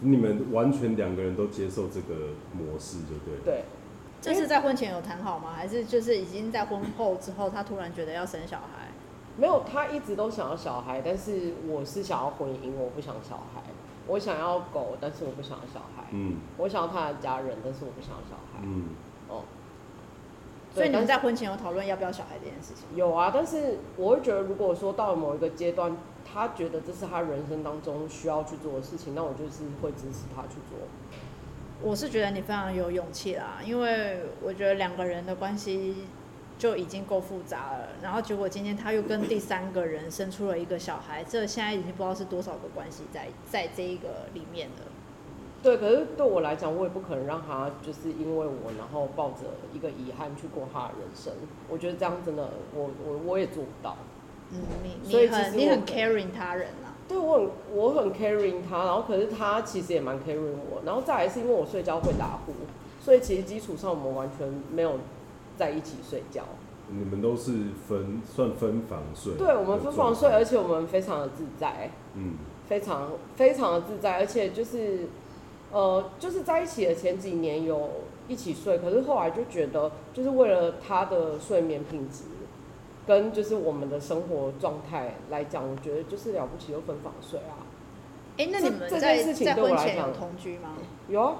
[0.00, 3.44] 你们完全两个人都接受这个模式，就对。
[3.44, 3.64] 对。
[4.22, 5.52] 这是在婚前有谈好吗？
[5.54, 8.88] 还是就是已经在婚后之后，他突然觉得要生小孩？
[9.38, 13.62] 没有，他一直都想要小孩，但是我是想要婚姻，我不想小孩。
[14.10, 16.04] 我想要狗，但是我不想要小孩。
[16.10, 16.36] 嗯。
[16.58, 18.60] 我想要他的家人，但是我不想要小孩。
[18.62, 18.84] 嗯。
[19.28, 19.44] 哦。
[20.72, 22.84] 所以你们在婚前有讨论要不要小孩这件事情？
[22.94, 30.78] 有啊，但是我会觉得，如果说到了某一个阶段，他觉得这是他人生当中需要去做的事情，那我就是会支持他去做。
[31.82, 36.04] 我是觉得你非常有勇气啦，因为我觉得两个人的关系
[36.60, 44.84] 就已经够复杂了，然后结果今天他又跟第三个人生出了一个小孩，这现在已经不知道是多少个关系在在这一个里面了。
[45.62, 51.32] 对，可是对我来讲，我也不可能让他就是因为我，然后抱着一个遗憾去过他的人生。
[51.70, 53.96] 我觉得这样真的，我我我也做不到。
[54.50, 56.92] 嗯，你你很你很 caring 他人啊？
[57.08, 60.82] 对，我很我很 caring 他，然后可是他其实也蛮 caring 我。
[60.84, 62.52] 然后再来是因为我睡觉会打呼，
[63.02, 64.98] 所以其实基础上我们完全没有
[65.60, 66.42] 在一起睡觉。
[66.88, 67.52] 你们都是
[67.86, 69.34] 分算分房睡？
[69.36, 71.90] 对，我们分房睡，而且我们非常的自在。
[72.14, 72.34] 嗯，
[72.66, 75.08] 非常非常的自在，而且就是。
[75.72, 77.90] 呃，就是在一起的前几年有
[78.26, 82.24] 一起睡，可是后来就觉得，就是为了他的睡眠品质，
[83.06, 87.62] 跟就是我们的生活状态来讲，我觉得就是了不起就分房睡啊。
[88.36, 90.70] 哎、欸，那你们这在件事情对我来讲前有同居吗？
[91.08, 91.36] 有啊，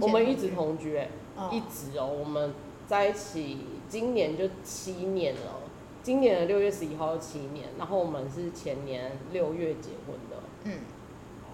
[0.00, 2.54] 我们一直同居、欸，哎、哦一直哦、喔，我们
[2.86, 5.60] 在一起今年就七年了，
[6.02, 10.36] 今年的六月十一号就七年，然后我们是前年六月结婚的。
[10.64, 10.72] 嗯，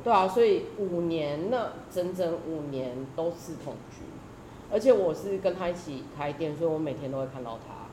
[0.05, 4.03] 对啊，所以五年那整整五年都是同居，
[4.71, 7.87] 而且我是跟他一起开店，所以我每天都会看到他。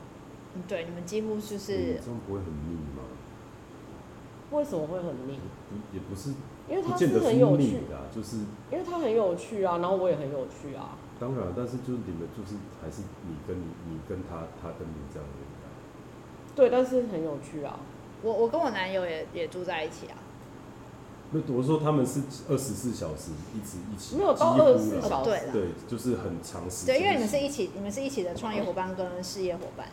[0.54, 3.04] 嗯对，你们几乎就是、嗯、这样不会很腻吗？
[4.50, 5.38] 为什么会很腻？
[5.68, 6.30] 不也不是，
[6.68, 8.38] 因为他是很有趣腻的、啊，就是
[8.70, 10.98] 因为他很有趣啊，然后我也很有趣啊。
[11.20, 15.68] 当然，但是就是你们就是还是你跟你你跟他，他跟你这样的、啊。
[16.56, 17.78] 对，但是很有趣啊。
[18.22, 20.16] 我我跟我男友也也住在一起啊。
[21.32, 26.96] 那我说他们是二十四小时一直一起，没有到二十四小时，对对，就是很长时间。
[26.96, 29.86] 对，因为你们是一起，你们是一起的创业伙伴跟事业伙伴，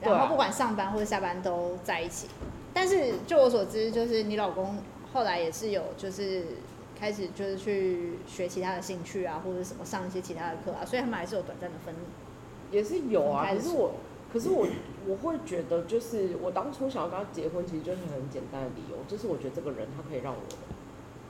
[0.00, 2.28] 然后不管上班或者下班都在一起。
[2.72, 4.78] 但是就我所知，就是你老公
[5.12, 6.44] 后来也是有，就是
[7.04, 11.94] 开始就是去学其他的兴趣啊，或者什么上一些其他的课啊，所以他们还是有短暂的分。
[12.70, 13.92] 也是有啊，可是我，
[14.32, 14.66] 可是我，
[15.06, 20.40] 我会觉得，就是我当初想要跟他结婚，其实就是很简单的理由，就是我觉得这个人他可以让我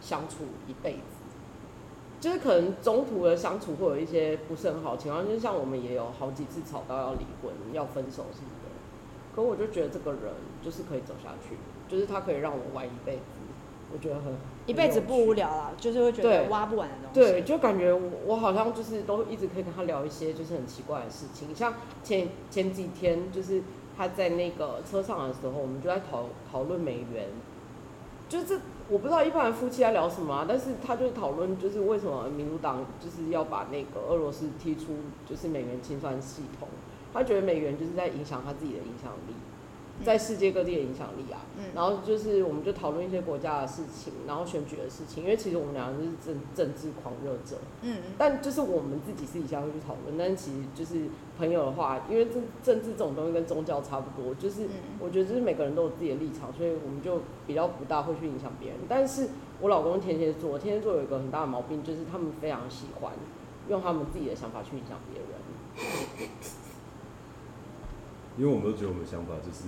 [0.00, 1.00] 相处一辈子。
[2.20, 8.70] 就是可能中途的相处会有一些不是很好的情况，就是像我们也有好几次吵到要离婚、要分手什么的。
[9.34, 10.22] 可我就觉得这个人
[10.62, 11.56] 就是可以走下去，
[11.88, 13.22] 就是他可以让我玩一辈子，
[13.92, 17.32] 我觉得很一辈子不无聊啦，就是会觉得挖不完的东西。
[17.32, 23.62] 对，就感觉我我好像就是都一直可以跟他聊一些就是很奇怪的事情，像前前几天就是
[23.96, 27.28] 他在那个车上的时候，我们就在讨讨论美元，
[28.28, 34.96] 就是我不知道一般的夫妻在聊什么啊，但是他就讨论就是为什么民主党就是要把那个俄罗斯踢出
[35.28, 36.68] 就是美元清算系统。
[37.12, 39.34] 他觉得美元就是在影响他自己的影响力，
[40.02, 41.40] 在世界各地的影响力啊。
[41.58, 41.64] 嗯。
[41.74, 45.22] 然后就是我们就讨论一些国家的事情，然后选举的事情。
[45.22, 47.58] 因为其实我们两个就是政政治狂热者。
[47.82, 47.98] 嗯。
[48.16, 54.66] 但就是我们自己私底下会去讨论，但是其实就是朋友的话，因为政政治这种东西跟宗教差不多，就是
[54.98, 58.78] 我觉得就是每个人都有自己的立场，所以我们就比较不大会去影响别人。
[58.88, 59.28] 但是
[59.60, 63.12] 我老公天蝎座，天蝎座有一个很大的毛病，就是他们非常喜欢
[63.68, 65.28] 用他们自己的想法去影响别人。
[68.36, 69.64] 因为我们都觉得我们的想法就是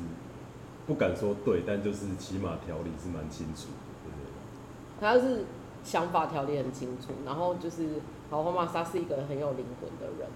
[0.86, 3.68] 不敢说对，但就是起码条理是蛮清楚，
[4.02, 4.28] 对不对？
[5.00, 5.44] 他是
[5.84, 8.00] 想法条理很清楚，然后就是
[8.30, 10.28] 好，黄玛莎是一个很有灵魂的人。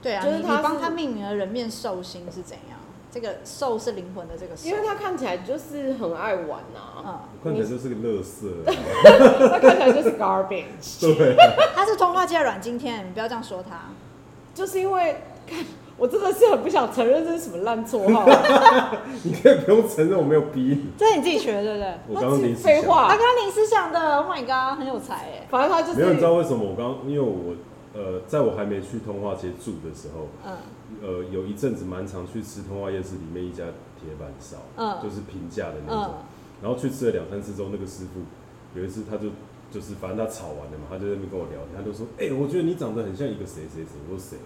[0.00, 2.78] 对啊，就是他你帮他命名的人面兽心是怎样？
[3.10, 8.48] 这个兽是灵魂的这个兽，因为他看起来就是很爱玩呐、啊，嗯，看起来就是个乐色，
[9.48, 11.34] 他看起来就是 garbage，对，
[11.74, 13.86] 他是通话界的阮经天，你不要这样说他，
[14.54, 15.64] 就是因为看。
[15.98, 18.24] 我真的是很不想承认这是什么烂绰号。
[19.24, 20.90] 你可以不用承认，我没有逼你。
[20.96, 21.94] 这是你自己学的，对不对？
[22.08, 24.16] 我刚刚临时废话，他刚刚临时想的。
[24.18, 25.46] Oh my god，很有才哎。
[25.50, 26.00] 反正他就是。
[26.00, 26.64] 没有，你知道为什么？
[26.64, 27.54] 我刚因为我
[27.94, 30.56] 呃，在我还没去通化街住的时候，嗯，
[31.02, 33.64] 呃，有一阵子蛮常去吃通化夜市里面一家
[33.98, 36.04] 铁板烧，嗯，就是平价的那种。
[36.04, 36.22] 嗯、
[36.62, 38.20] 然后去吃了两三次之后，那个师傅
[38.78, 39.30] 有一次他就
[39.72, 44.38] 就是反正他吵完了嘛，他就在那边跟我聊天，他就说：“哎、欸，我觉得你长得很像一个谁谁谁。”我说谁？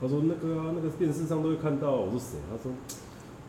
[0.00, 1.90] 他说那个啊，那个电视上都会看到。
[1.92, 2.38] 我说谁？
[2.50, 2.72] 他说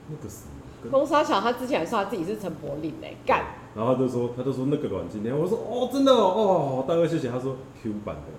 [0.10, 0.46] 那个谁。
[0.92, 3.44] 公沙小他之前还说他自己是陈柏霖嘞，干。
[3.76, 5.38] 然后他就说，他就说那个阮经天。
[5.38, 7.30] 我说哦，真的哦，哦，大哥谢谢。
[7.30, 8.32] 他说 Q 版的。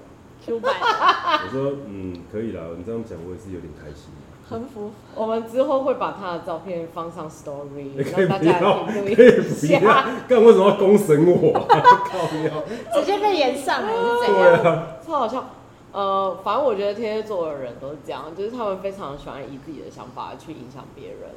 [0.47, 0.73] Q 版。
[0.81, 2.62] 我说嗯，可以啦。
[2.79, 4.11] 你这样讲我也是有点开心。
[4.49, 4.90] 很服。
[5.14, 10.05] 我们之后会把他的照片放上 Story， 可以不要，可以不要。
[10.27, 11.53] 干为什么要公审我？
[12.09, 14.55] 靠直接被演上了，是怎样？
[14.64, 15.44] 啊，超好笑。
[15.90, 21.31] 呃，反正我觉得天蝎座的人都是这样，就是他们非常喜欢以自己的想法去影响别人，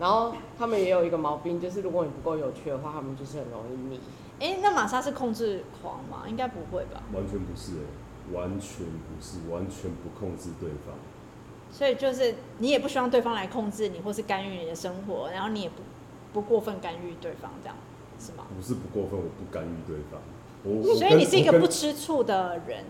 [0.00, 4.00] 然后他们也有一个毛病，就是如果你不够有趣的话，他们就是很容易腻。
[4.40, 6.24] 哎、欸，那玛莎是控制狂吗？
[6.28, 7.02] 应该不会吧？
[7.12, 10.96] 完全不是、欸，完全不是，完全不控制对方。
[11.70, 15.76] 所以就是你也不希望对方来控制你，或是干预你的生活，然后你也不
[16.32, 17.76] 不过分干预对方，这样
[18.18, 18.44] 是吗？
[18.56, 20.20] 不是不过分，我不干预对方。
[20.64, 22.84] 我所以你是一个不吃醋的人。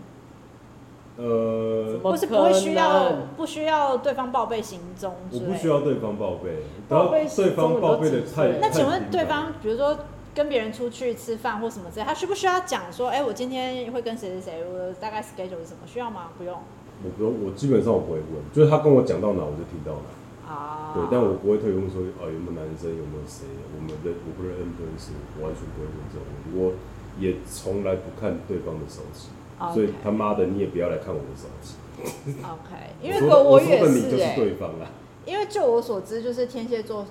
[1.17, 6.57] 呃，不是不会需要不需要对方报备行踪，我不需要对方报备，
[6.89, 8.59] 报备对方报备的太。
[8.59, 9.97] 那请问对方，比如说
[10.33, 15.87] 跟别人出去吃饭或什么之类，他需不需要讲说，哎、欸，我今天会跟谁谁谁，我大概 schedule 是什么？
[15.87, 16.31] 需要吗？
[16.37, 16.53] 不用。
[17.03, 20.51] 我不用，我基本上我不会问，就是他跟我讲到哪，我就听到哪。
[20.51, 20.91] 啊。
[20.93, 26.75] 对，但我不会特别问说，哦，有没有男生，有没有谁，我们的我不认识，不认识，我完全不会问这种问题，我
[27.23, 29.31] 也从来不看对方的手机。
[29.59, 29.73] Okay.
[29.73, 31.75] 所以他妈的，你也不要来看我的手机。
[32.43, 34.87] OK， 因为我也是、欸、你就是对方啦。
[35.25, 37.05] 因为就我所知，就是天蝎座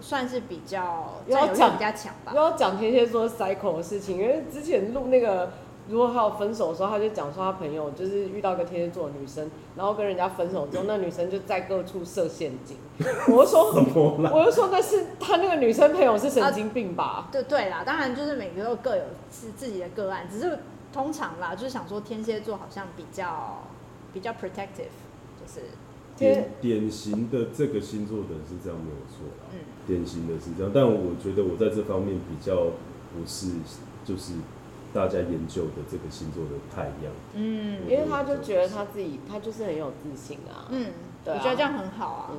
[0.00, 2.32] 算是比较要占有欲比较强吧。
[2.34, 5.50] 又要讲天蝎座 cycle 的事情，因为之前录那个。
[5.86, 12.78] 如果他有分手的时候，他就讲说他朋友就是遇到个天蝎座的女生，然后跟人家分手之后，那女生就在各处设陷阱。
[13.28, 13.64] 我就说，
[14.32, 17.04] 我就说那是他那个女生朋友是神经病吧？
[17.04, 20.58] 啊、对对啦，当然就是每个都各有自自己的个案，只是
[20.94, 23.64] 通常啦，就是想说天蝎座好像比较
[24.12, 24.94] 比较 protective，
[25.36, 25.60] 就是
[26.16, 32.54] 典典型的这个星座的人是这样没有错啦，嗯，典型的是这样，但我觉得我在这方面比较
[33.12, 33.48] 不是
[34.04, 34.34] 就是。
[34.94, 40.92] 大家研究的这个星座的太阳，嗯，因为他就觉得他自己，他就是很有自信啊，嗯，
[41.24, 42.38] 对啊，我觉得这样很好啊，嗯。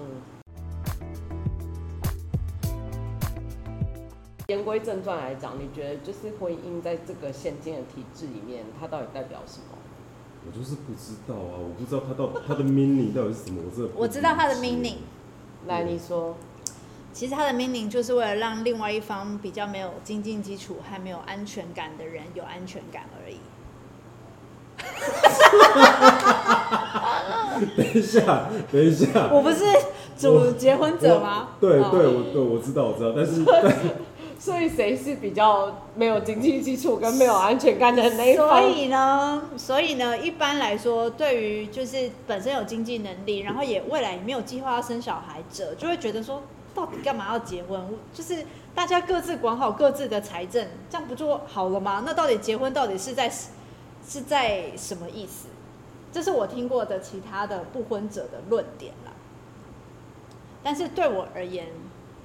[4.47, 9.75] 言归正传来讲，你觉得就是婚姻在这个现今的体制里面，它到底代表什么？
[10.45, 13.63] 我就是不知道啊，我不知道它到它的 meaning 到底是什么，
[13.95, 14.97] 我我知道它的 meaning，
[15.67, 16.35] 来你说。
[17.11, 23.37] 其实它的 meaning 就是为了让另外一方比较没有经济基础还没有安全感的人有安全感而已。
[27.77, 29.63] 等一下，等一下，我不是
[30.17, 31.51] 主结婚者吗？
[31.61, 33.71] 对对，我对我知道我知道，但是 但
[34.45, 38.47] 所以谁是比较没有经济基础跟没有安全感的那一方？
[38.47, 46.43] 所以呢，所以呢，一般来说，对于就是本身有经济能力，然后也未来也没有计划要生小孩者，就会觉得说。
[46.75, 47.81] 到底干嘛要结婚？
[48.13, 52.03] 就是大家各自管好各自的财政，这样不就好了吗？
[52.05, 53.31] 那到底结婚到底是在
[54.05, 55.47] 是在什么意思？
[56.11, 59.13] 这是我听过的其他的不婚者的论点啦。
[60.61, 61.67] 但是对我而言，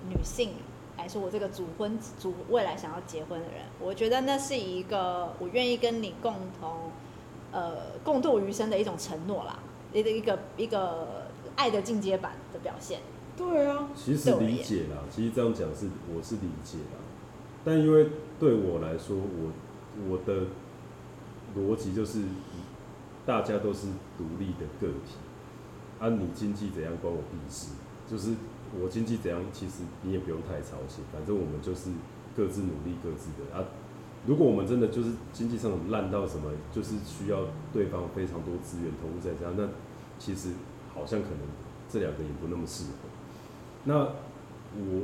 [0.09, 0.55] 女性
[1.01, 6.91] 来说，我这个主婚主未来想要结婚的人，我觉得那是一个我愿意跟你共同
[7.53, 9.59] 呃共度余生的一种承诺啦，
[9.93, 13.01] 一个一个一个爱的进阶版的表现。
[13.35, 17.01] 对啊，其实理解啦，其实这样讲是我是理解啦，
[17.65, 19.53] 但因为对我来说，我
[20.11, 20.49] 我的
[21.57, 22.25] 逻辑就是
[23.25, 23.87] 大家都是
[24.19, 25.17] 独立的个体，
[25.99, 27.73] 啊，你经济怎样关我屁事，
[28.11, 28.35] 就是
[28.83, 31.91] 我经济怎样，其实你也不用太操心，反正我们就是
[32.37, 33.63] 各自努力各自的啊。
[34.27, 39.69] 如果我们真的就是经济上烂到什么，就是需要对方非常多资源投入在这样，那
[40.19, 40.51] 其实
[40.93, 41.39] 好像可能
[41.89, 43.09] 这两个也不那么适合。
[43.85, 43.95] 那
[44.77, 45.03] 我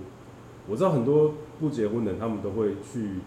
[0.69, 3.21] 我知道很多不结婚的人，他们都会去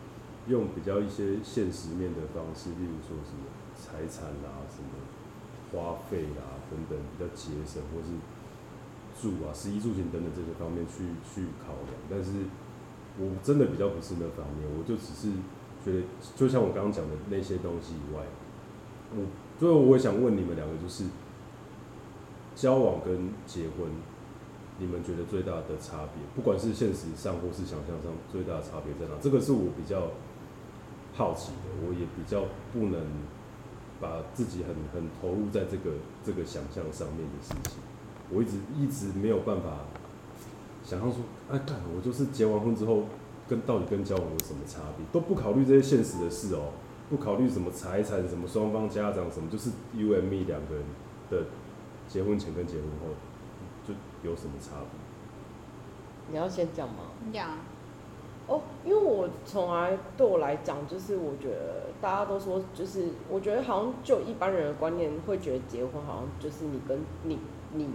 [0.48, 4.92] 用比较一些现实面的方式，例如说什么财产啦、什么
[5.72, 8.14] 花费啦等等，比较节省，或是
[9.22, 11.94] 住啊、食衣住行等等这些方面去去考量。
[12.10, 12.32] 但是
[13.20, 15.30] 我真的比较不是那方面，我就只是
[15.84, 16.06] 觉得，
[16.36, 18.24] 就像我刚刚讲的那些东西以外，
[19.16, 19.26] 我
[19.60, 21.06] 最后我也想问你们两个，就是
[22.56, 23.90] 交往跟结婚。
[24.82, 29.20] 你们觉得最大的差别，不管是现实上或是想象上，最大的差别在哪？
[29.20, 30.08] 这个是我比较
[31.14, 33.06] 好奇的，我也比较不能
[34.00, 35.92] 把自己很很投入在这个
[36.24, 37.82] 这个想象上面的事情。
[38.32, 39.86] 我一直一直没有办法
[40.84, 41.20] 想象说，
[41.52, 43.04] 哎，干，我就是结完婚之后
[43.48, 45.06] 跟到底跟交往有什么差别？
[45.12, 46.72] 都不考虑这些现实的事哦，
[47.10, 50.84] 不考虑什么财产、什么双方家长什么，就是 U M E 两个人
[51.30, 51.46] 的
[52.08, 53.16] 结婚前跟结婚后。
[54.22, 56.30] 有什么差别？
[56.30, 57.06] 你要先讲吗？
[57.32, 57.52] 讲。
[58.48, 67.40] 哦，因为我从来对我来讲，就是我觉得大家都说，就是我觉得好像就一般人的观念会觉得结婚好像就是你跟你
[67.74, 67.88] 你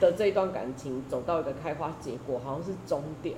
[0.00, 3.36] 的这一段感情走到一个开花结果，好像是终点。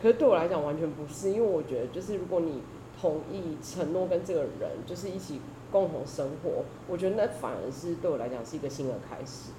[0.00, 2.62] 可是对我来讲完全不是，因为我觉得就是如果你
[3.00, 9.50] 同意承诺跟这个人就是一起共同生活，我觉得那反而是对我来讲是一个新的开始。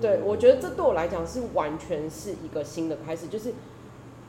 [0.00, 3.52] 对，我觉得这对我来讲是完全是一个新的开始，就是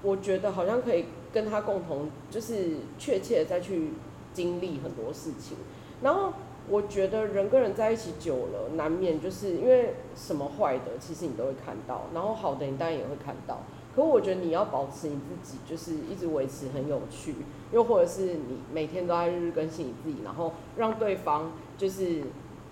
[0.02, 3.90] 我觉得好像可以跟他共同，就是确切的再去
[4.34, 5.58] 经历很多事情。
[6.02, 6.34] 然后
[6.70, 13.60] 我觉得人跟人在一起久了，难免就是因为什么坏的，其实你都会看到，然后好的你当然也会看到。
[13.96, 17.36] 可我觉得你要保持你自己，就是一直维持很有趣，
[17.72, 22.24] 又或者是你每天都在日日更新你自己，然后让对方就是。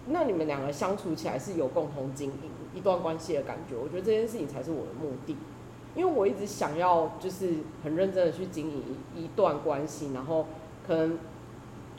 [0.08, 5.38] 那你们两个相处起来是有共同经营一段关系的感觉，我觉得这件事情才是我的目的，
[5.96, 8.82] 因为我一直想要就是很认真的去经营
[9.16, 10.48] 一段关系，然后
[10.88, 11.20] 可能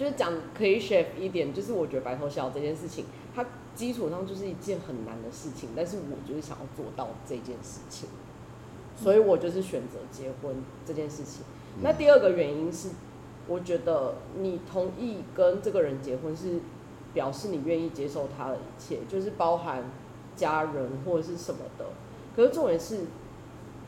[0.03, 8.09] 就是讲可以 share 一点，就是我觉得白头偕老这件事情，它基础上就是一件很难的事情，但是我就是想要做到这件事情，
[8.97, 11.45] 所以我就是选择结婚这件事情。
[11.83, 12.89] 那第二个原因是，
[13.47, 16.59] 我觉得你同意跟这个人结婚是。
[17.15, 19.85] 表示你愿意接受他的一切，就是包含
[20.35, 21.85] 家人或者是什么的。
[22.35, 23.01] 可是重点是，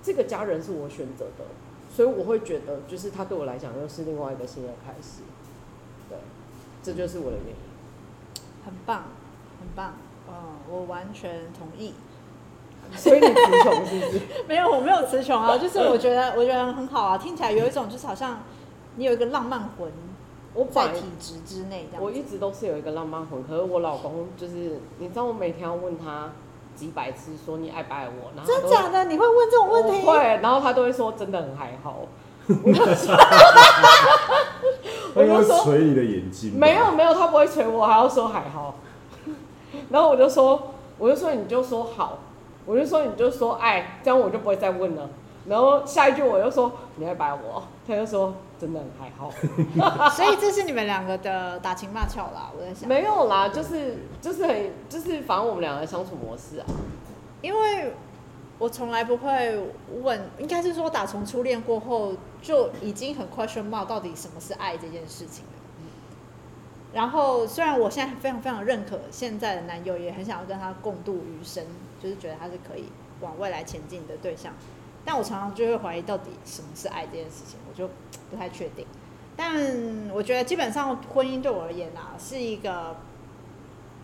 [0.03, 1.47] 这个家人是我选择的，
[1.91, 5.23] 所以我会觉得，就是他对我来讲又是另外一个新的开始。
[6.85, 7.55] 对，这就是我的原因。
[8.65, 9.05] 很棒，
[9.61, 9.95] 很棒，
[10.29, 10.35] 嗯，
[10.71, 11.95] 我完全同意。
[12.95, 14.21] 所以你词穷是不是？
[14.47, 18.41] 没有，我没有词穷啊，就是我觉得我觉得很好啊，听起来有一种就是好像
[18.97, 19.91] 你有一个浪漫魂，
[20.53, 22.05] 我在体质之内这样。
[22.05, 26.33] 我一直都是有一个浪漫魂，可是我老公就是，你知道我每天要问他
[26.77, 30.07] 几百次说你爱不爱我，然后真假的你会问这种问题？
[30.07, 32.01] 会，然后他都会说真的很还好。
[35.15, 36.59] 我就说，捶你的眼睛。
[36.59, 38.75] 没有没有，他不会捶我，还要说还好。
[39.91, 42.19] 然后我就说，我就说你就说好。
[42.67, 45.11] 我就说，你就说爱，这样我就不会再问了。
[45.47, 49.31] 然后下一句我又说你爱不爱我，他就说真的很还好。
[50.17, 52.89] 所以这是你们两个的打情骂俏啦，我在想。
[52.89, 56.65] 没有啦，就是就是很就是反正我们两个的相处模式啊。
[57.43, 57.93] 因为
[58.59, 59.59] 我从来不会
[60.03, 65.51] 问，应该是说打从初恋过后就已经很 question mark 到底什么是爱这件事情了。
[66.93, 71.65] 然后虽然我现在非常非常认可现在的男友，也很想要跟他共度余生。
[72.03, 72.85] 就是觉得他是可以
[73.23, 74.53] 往未来前进的对象，
[75.07, 77.89] 但我常常就会怀疑到底什么是爱这件事情，我就
[78.31, 78.87] 不太确定。
[79.35, 79.55] 但
[80.13, 82.95] 我觉得基本上婚姻对我而言啊，是一个，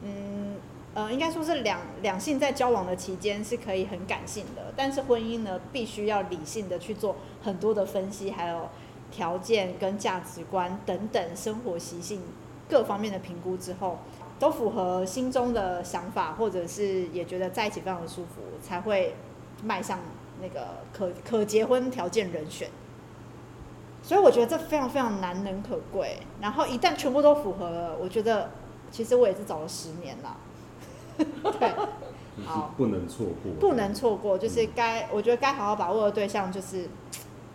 [0.02, 0.56] 嗯
[0.94, 8.68] 呃，应该说是两两性在交往的期间是可以很感性的，但是婚姻呢，必须要理性的去做很多的分析，还有
[9.10, 12.22] 条件跟价值观等等生活习性
[12.68, 13.98] 各方面的评估之后。
[14.40, 19.14] 都符合心中的想法，或者是也觉得在一起非常的舒服，才会
[19.62, 19.98] 迈向
[20.40, 22.70] 那个可可结婚条件人选。
[24.02, 26.16] 所以我觉得这非常非常难能可贵。
[26.40, 28.48] 然后一旦全部都符合了，我觉得
[28.90, 30.34] 其实我也是找了十年了。
[31.58, 31.72] 对，
[32.44, 36.88] 好，不能错过，不能错过，就是该我觉得该好好把握的对象，就是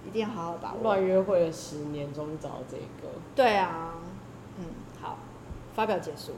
[0.05, 0.79] 一定要好好把握。
[0.83, 3.11] 乱约会了十年，终于找到这个。
[3.35, 3.95] 对啊，
[4.59, 4.65] 嗯，
[5.01, 5.17] 好，
[5.73, 6.33] 发表结束。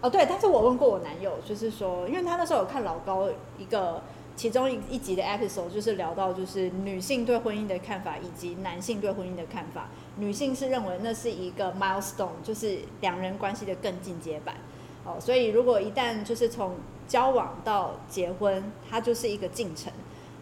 [0.00, 3.28] 哦，对，但是我问过我男友，就是说，因为他那时候有看老高
[3.58, 4.00] 一个
[4.36, 9.88] 其中一一集的 episode，就是聊到就是女性对婚姻的看法，以及男性对婚姻的看法。
[10.16, 14.54] 女性是认为那是一个 milestone，就是两人关系的更进阶版。
[15.08, 16.76] 哦，所以如果一旦就是从
[17.08, 19.92] 交往到结婚，它就是一个进程。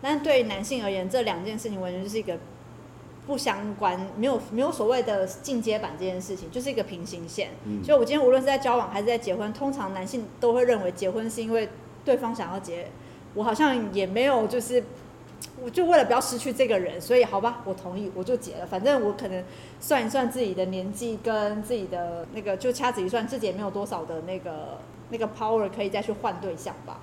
[0.02, 2.36] 但对男性而言，这两件事情完全就是一个。
[3.26, 7.50] 不相关，没有没有所谓的进阶版这件事情，就是一个平行线。
[7.64, 11.68] 嗯、所以，我今天无论是在交往还是在结婚，通常男性都会认为结婚是因为
[12.04, 12.86] 对方想要结。
[13.34, 14.84] 我好像也没有，就是
[15.62, 18.66] 我就为了不要失去这个人，所以好吧，我同意，我就结了。
[18.66, 19.42] 反正我可能
[19.80, 24.78] 算一算自己的年纪跟自己的那个，就掐指一算，自己也没有多少的那个
[25.10, 27.00] 那个 power 可以再去换对象吧。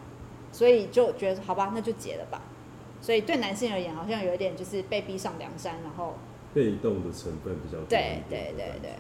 [0.52, 2.42] 所以就觉得好吧，那就结了吧。
[3.02, 6.14] 所以对男性而言，好像有一点就是被逼上梁山，然后
[6.54, 7.86] 被动的成分比较多。
[7.90, 8.92] 对对对对。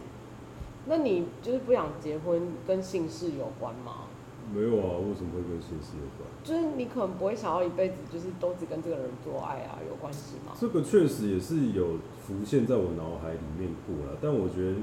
[0.85, 4.07] 那你就是不想结婚，跟姓氏有关吗？
[4.51, 6.27] 没有啊，为什么会跟性事有关？
[6.43, 10.53] 就是你可能不会想要一辈子就是都只跟这个人做爱啊，有关系吗？
[10.59, 14.77] 这个确实也是有浮现在我脑海里面过了，但我觉得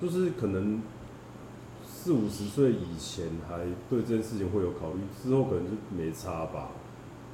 [0.00, 0.80] 就是可能
[1.84, 3.58] 四五十岁以前还
[3.90, 6.70] 对这件事情会有考虑，之后可能就没差吧。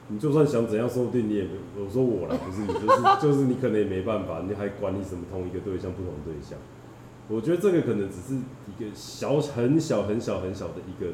[0.09, 1.85] 你就算想怎样，说不定你也没有。
[1.85, 6.59] 我说我啦，不是你，就是就是你可能也没办法，你还管你什么同一个对象，不同对象。
[7.33, 11.13] 我觉得这个可能只是一个小很小很小很小的一个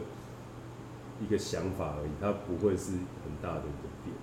[1.23, 4.17] 一个想法而已，它不会是很大的一个点。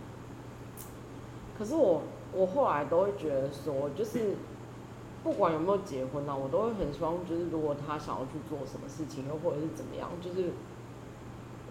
[1.57, 2.01] 可是我
[2.33, 4.35] 我后来都会觉得说，就是
[5.23, 10.49] 不管有没有结婚啊，我都会很希望，就是如果他想要去做什么事情，又或者是怎么样，就是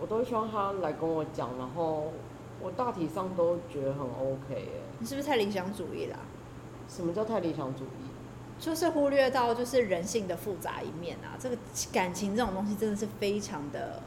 [0.01, 2.12] 我都会希望他来跟我讲，然后。
[2.62, 6.16] 我大体上都觉得很 OK 哎，你是不是太理想主义啦？
[6.89, 8.07] 什么叫太理想主义？
[8.59, 11.37] 就是忽略到就是人性的复杂一面啊！
[11.39, 11.57] 这个
[11.93, 14.01] 感情这种东西真的是非常的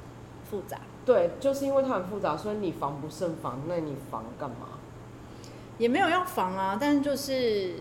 [0.50, 0.80] 复杂。
[1.06, 3.62] 对，就是因为它很复杂，所以你防不胜防。
[3.68, 4.80] 那你防干嘛？
[5.78, 7.74] 也没有要防啊，但是就是，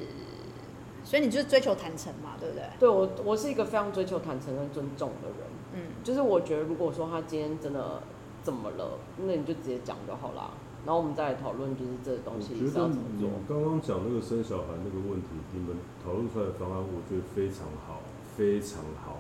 [1.03, 2.65] 所以你就是追求坦诚嘛，对不对？
[2.79, 5.39] 对，我我是一个非常追求坦诚跟尊重的人。
[5.73, 8.03] 嗯，就是我觉得如果说他今天真的
[8.43, 10.51] 怎么了，那你就直接讲就好啦。
[10.87, 13.29] 然后我们再来讨论，就是这个东西是要怎么做。
[13.49, 18.07] 刚刚讲那个生小孩那个问题，你们讨论出来的方案，我觉得非常好，
[18.37, 19.19] 非常好。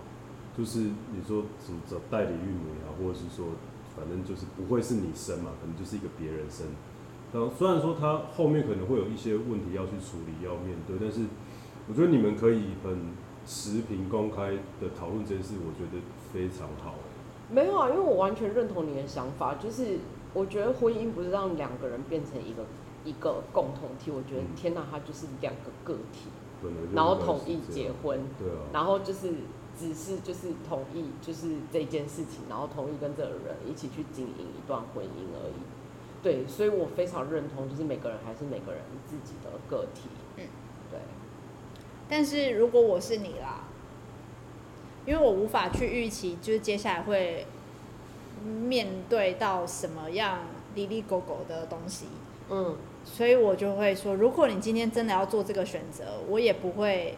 [0.56, 0.78] 就是
[1.10, 3.46] 你说什么找代理孕母也好，或者是说，
[3.96, 6.68] 反正就是不会是你生嘛，可能就是一个别人生。
[7.32, 11.26] 当虽然说他后面可能会有一些问题要去处理、要面对，但是
[11.88, 13.10] 我觉得你们可以很
[13.44, 15.98] 持平、公开的讨论这件事，我觉得
[16.32, 16.94] 非常好。
[17.50, 19.98] 没有啊，因为我完全认同你的想法，就是。
[20.36, 22.62] 我觉得婚姻不是让两个人变成一个
[23.06, 26.28] 一个共同体，我觉得天哪，他就是两个个体，
[26.94, 29.32] 然后同意结婚，对啊，然后就是
[29.78, 35.54] 只是就是同意就是这件事情，然后同意跟这个人一起去经营一段婚姻而已。
[36.22, 40.10] 对，所以我非常认同，就是每个人还是每个人自己的个体。
[40.36, 40.44] 嗯，
[40.90, 41.00] 对。
[42.08, 43.64] 但是如果我是你啦，
[45.06, 47.46] 因为我无法去预期，就是接下来会
[48.46, 50.40] 面对到什么样
[50.74, 52.06] 离离狗狗的东西。
[52.48, 57.16] 嗯，所以我就会说，如果你今天真的要做这个选择，我也不会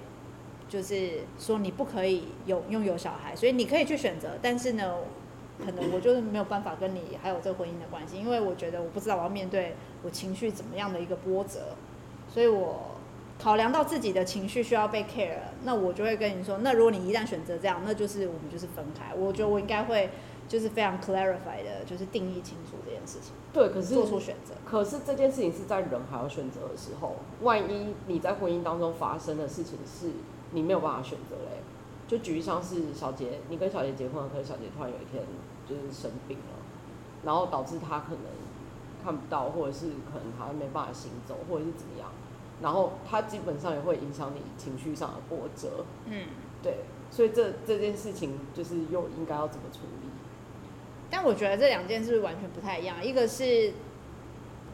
[0.68, 4.94] 就是说你不可以有拥有小孩，所以你可以去选择，但是呢。
[5.60, 9.74] 可能我就是没有办法跟你还有这个婚姻的关系，因为我觉得我不知道我要面对
[10.04, 11.74] 我情绪怎么样的一个波折，
[12.32, 12.92] 所以我
[13.40, 19.12] 考量到自己的情绪需要被 care，那我就会跟你说，那如果你一旦选择这样，那就是我们就是分开。
[19.16, 20.08] 我觉得我应该会
[20.48, 23.34] 就是非常 clarify 的，就是定义清楚这件事情。
[23.52, 24.54] 对，可是做出选择。
[24.64, 30.10] 可是这件事情是在人还要选择的时候，万一你在婚姻当中发生的事情是
[30.52, 31.62] 你没有办法选择嘞，
[32.08, 35.22] 就举例像是小杰，你跟小杰结婚了，可是小杰突然有一天。
[35.68, 36.54] 就是生病了，
[37.22, 38.22] 然后导致他可能
[39.04, 42.08] 看不到，或者是可能他没办法行走，或者是怎么样，
[42.62, 45.84] 然后他基本上也会影响你情绪上的波折。
[46.06, 46.24] 嗯，
[46.62, 49.97] 对，所以这这件事情就是又应该要怎么处理？
[51.10, 53.72] 但我觉得这两件事完全不太一样，一个是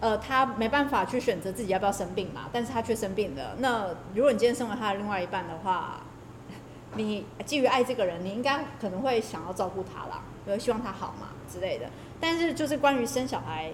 [0.01, 3.57] 呃他没办法去选择自己要不要生病嘛，但是他却生病了。
[3.59, 6.03] 那如果你今天身为他的另外一半的话，
[6.97, 10.23] 你基于爱这个人，你应该可能会想要照顾他啦。
[10.47, 11.89] 有希望他好嘛之类的，
[12.21, 13.73] 但是就是关于生小孩，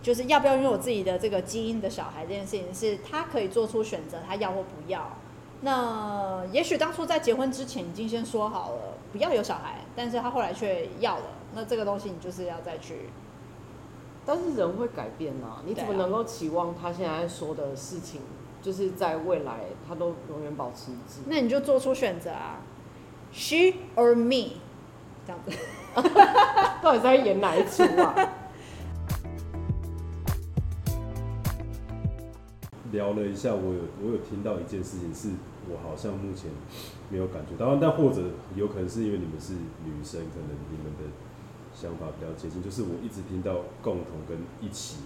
[0.00, 5.10] 就是要不要拥有自己的这个基因的小孩这件事情，是他可以做出选择，他要或不要。
[5.62, 13.10] 那也许当初在结婚之前已经先说好了不要有小孩，但是他后来却要了，那这个东西你就是要再去。
[14.26, 18.20] 但是人会改变呐、啊，你怎么能够期望他现在说的事情，
[18.60, 21.20] 就是在未来他都永远保持一致？
[21.26, 22.58] 那你就做出选择啊
[23.32, 24.54] ，she or me，
[25.24, 25.52] 这样子。
[26.82, 28.16] 到底在演哪一出啊？
[32.90, 35.28] 聊了一下，我有我有听到一件事情，是
[35.68, 36.50] 我好像目前
[37.10, 38.22] 没有感觉到，但或者
[38.54, 39.54] 有可能是因为你们是
[39.84, 41.10] 女生，可能你们的
[41.74, 42.62] 想法比较接近。
[42.62, 44.98] 就是我一直听到共同跟一起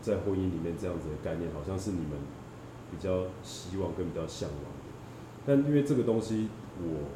[0.00, 2.18] 在婚姻里面这样子的概念，好像是你们
[2.90, 4.88] 比较希望跟比较向往的。
[5.46, 6.48] 但因为这个东西，
[6.80, 7.08] 我。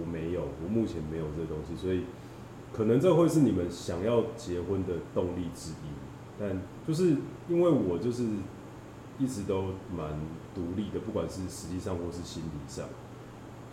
[0.00, 2.04] 我没有，我目前没有这个东西，所以
[2.72, 5.92] 可能这会是你们想要结婚的动力之一。
[6.40, 8.24] 但就是因为我就是
[9.18, 9.64] 一直都
[9.94, 10.18] 蛮
[10.54, 12.86] 独立的，不管是实际上或是心理上，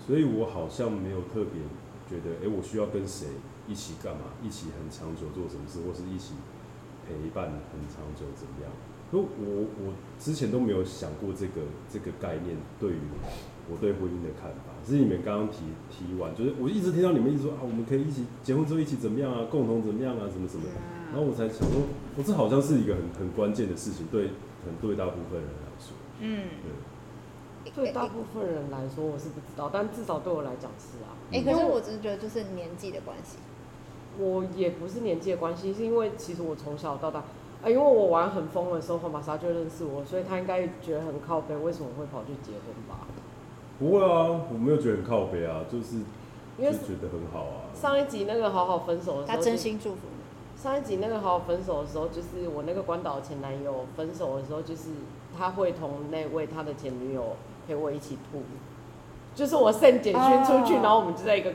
[0.05, 1.61] 所以我好像没有特别
[2.09, 3.27] 觉得，哎、欸，我需要跟谁
[3.67, 6.33] 一起干嘛，一起很长久做什么事，或是一起
[7.07, 8.71] 陪伴很长久怎么样？
[9.11, 12.99] 所以我我之前都没有想过这个这个概念对于
[13.67, 14.69] 我对婚姻的看法。
[14.85, 20.63] 是你们刚刚提提完，就是我一直听到你们一直说啊，我们可以一起结婚之后一起怎么样啊，共同怎么样啊，什么什么，
[21.11, 21.81] 然后我才想说，
[22.15, 24.29] 我这好像是一个很很关键的事情，对，
[24.63, 26.43] 很对大部分人来说，嗯，
[27.63, 31.15] 对，对大部分人来说我是不知道，但至少对我来讲是啊。
[31.31, 33.37] 哎、欸，可是我只是觉得就是年纪的关系，
[34.17, 43.07] 我也不是年纪的关系，是因为其实我从小到大，啊，因为我玩很疯的时候，黄玛莎就认识我，所以他应该觉得很靠背，为什么会跑去结婚吧？
[43.77, 45.97] 不会啊，我没有觉得很靠背啊，就是
[46.57, 47.71] 因为觉得很好啊。
[47.73, 50.61] 上一集那个好好分手的时候，他真心祝福你。
[50.61, 54.89] 上一集那个好好分手的时候，就是我那个关岛前男友分手的时候，就是
[55.39, 58.41] 他会同那位他的前女友陪我一起吐，
[59.33, 60.83] 就是我 send 简讯出去，oh.
[60.83, 61.53] 然后我们就在一个，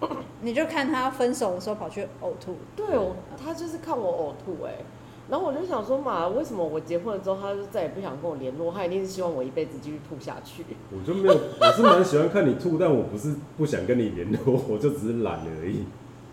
[0.42, 2.58] 你就看他分手的时候跑去呕吐。
[2.76, 4.84] 对哦，他就是看我呕吐哎、欸。
[5.30, 8.70] 然后我就想说嘛，为什么我结婚了之后，他就再也不想跟我联络？
[8.70, 10.64] 他一定是希望我一辈子继续吐下去。
[10.90, 15.86] 我就没有，我是蛮喜欢看你吐，但我不是不想跟你联络，我就只是懒而已。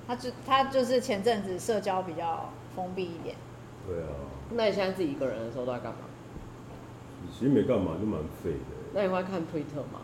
[0.06, 3.36] 他就他就是前阵子社交比较封闭一点。
[3.88, 4.10] 对啊。
[4.52, 6.00] 那你现在自己一个人的时候都在干嘛？
[7.22, 8.76] 你其实没干嘛，就蛮废的。
[8.94, 10.00] 那你会看推特吗？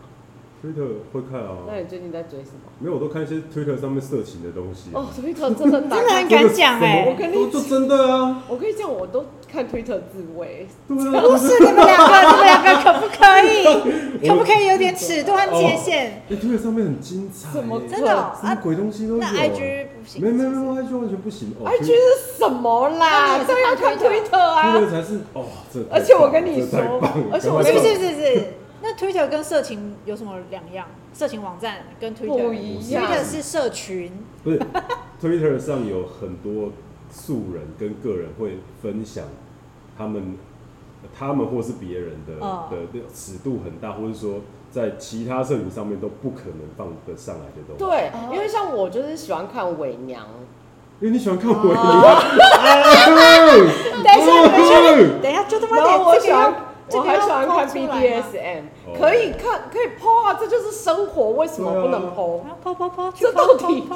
[0.62, 0.80] 推特
[1.12, 1.58] 会看啊。
[1.68, 2.70] 那你最近在追什么？
[2.80, 4.88] 没有，我都看一些推特上面色情的东西。
[4.94, 7.10] 哦，推特真的 真的很敢讲哎、欸！
[7.10, 8.42] 我跟你说真的啊！
[8.48, 10.66] 我跟你讲，我都看推特自慰。
[10.88, 14.26] 对啊，不是你们两个，你们两个 可不可以？
[14.28, 16.06] 可不可以有点尺度和界限？
[16.06, 18.32] 哎、哦，推特上面很精彩，什么真的？
[18.40, 19.30] 什么鬼东西都有、啊。
[19.32, 20.22] 那 IG 不行？
[20.22, 21.52] 没没没有，IG 完全不行。
[21.60, 23.44] 哦、IG 是什么啦？
[23.44, 24.72] 都要看推特啊！
[24.72, 26.78] 推特才是哦，这而且我跟你说，
[27.32, 28.44] 而且我是是是是。
[28.82, 30.86] 那 Twitter 跟色情有什么两样？
[31.12, 33.04] 色情网站跟 Twitter 不一样。
[33.04, 34.12] Twitter 是社群，
[34.44, 34.60] 不是
[35.20, 36.70] Twitter 上有很多
[37.10, 39.24] 素人跟个人会分享
[39.96, 40.36] 他们
[41.18, 44.40] 他们或是别人的、哦、的尺度很大，或者说
[44.76, 47.82] 在其他摄影上面都不可能放得上来的东西。
[47.82, 50.26] 对，因为像我就是喜欢看伪娘。
[51.00, 51.72] 因为你喜欢看伪娘。
[54.04, 54.70] 等一下，等一下，
[55.22, 56.54] 等一下，就他妈然后我喜欢，
[56.92, 58.64] 我还喜欢看 BDSM，
[58.98, 62.40] 可以看，可以 po 啊，这就是生活，为什么不能 po？
[62.62, 63.88] 抛抛抛，这到底？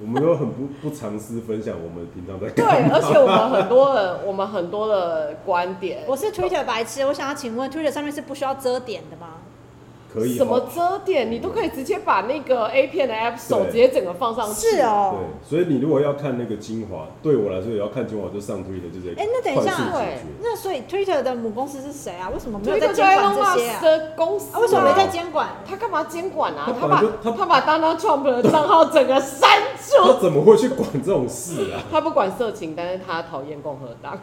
[0.00, 6.04] 我们都很不不尝试分享我们平常在 对，而且我们很多的，我们很多的观点。
[6.06, 9.34] 我是 Twitter 白痴，我想要请问，Twitter 上面是不需要遮点的吗？
[10.14, 14.68] 可以什么遮点，你都可以直接把那个 A 片的 App 手直接整个放上去。
[14.68, 15.16] 是哦。
[15.18, 19.20] 对，所以你如果要看那个精华，对我来说也要看精华，就上 Twitter 就直接。
[19.20, 22.30] 哎，那等一下，对，那所以 Twitter 的母公司是谁啊？
[22.32, 24.02] 为什么没有在监管这些啊？
[24.16, 24.60] 公司啊？
[24.60, 25.48] 为什么没在监管？
[25.68, 26.72] 他干嘛监管啊？
[26.80, 29.50] 他把他他把 Donald Trump 的账号整个删
[29.80, 30.12] 除。
[30.12, 31.82] 他怎么会去管这种事啊？
[31.90, 34.16] 他不管色情，但是他讨厌共和党。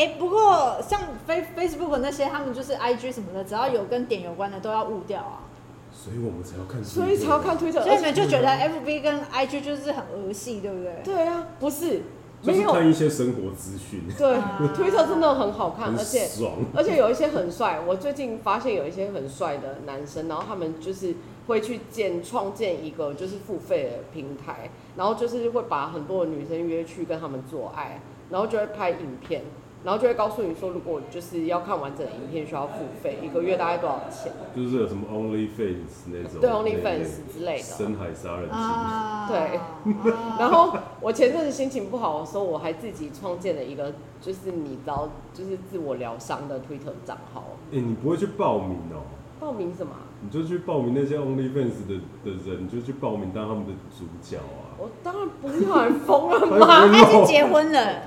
[0.00, 5.44] 哎、欸，不过像 Face Facebook 那些，他们就是 IG 什么的，只要有跟点有关的都要误掉啊。
[5.92, 11.02] 所以我们才要看，所以才要看 Twitter，所以你们就觉得 FB 跟 IG 就是很儿戏，对不对？
[11.04, 12.00] 对啊，不是，
[12.40, 14.04] 就是看一些生活资讯。
[14.16, 14.38] 对
[14.68, 16.26] ，Twitter 真的很好看，而且
[16.74, 17.78] 而且有一些很帅。
[17.86, 29.42] 我最近发现有一些很帅的男生，然后他们就是会去建创建一个就是付费的平台，然后就是会把很多的女生约去跟他们做爱，然后就会拍影片。
[29.82, 34.30] 然后就会告诉你说，如果就是要看完整的影片，需要付费，一个月大概多少钱？
[34.54, 39.58] 就是有什么 OnlyFans 那种，对 OnlyFans 之类的，深海杀人啊，对。
[40.38, 47.44] 然后我前阵子心情不好的时候，我还自己创建了一个，就是你知道，就是自我疗伤的 Twitter 账号。
[47.70, 49.00] 哎、欸，你不会去报名哦？
[49.40, 49.92] 报名什么？
[50.22, 54.76] 你就去报名那些 OnlyFans 的的人，你就去报名当他们的主角啊！
[54.78, 56.86] 我当然不要，你疯了吗？
[56.92, 58.02] 他已经结婚了。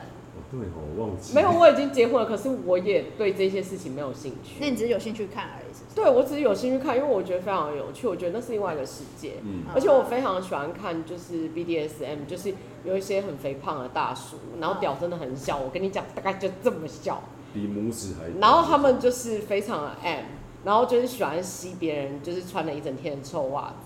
[0.54, 1.34] 对哦，我忘记。
[1.34, 4.58] 没有，我已经结婚了，可是我也对这些事情没有兴趣。
[4.62, 5.96] 那你只是有兴趣看而已是不是？
[5.96, 9.34] 对，我只是有兴趣看，因为我觉得非常有趣，我觉得那是另外一个世界。
[9.44, 9.64] 嗯。
[9.74, 12.54] 而且我非常喜欢看，就是 BDSM，就是
[12.86, 18.40] 有一些很肥胖的大叔，然后屌真的很小，我跟你讲，大概就这么小，比拇指还。
[18.40, 20.26] 然后他们就是非常的 M，
[20.64, 23.83] 然后就是喜欢吸别人，就是穿了一整天的臭袜子。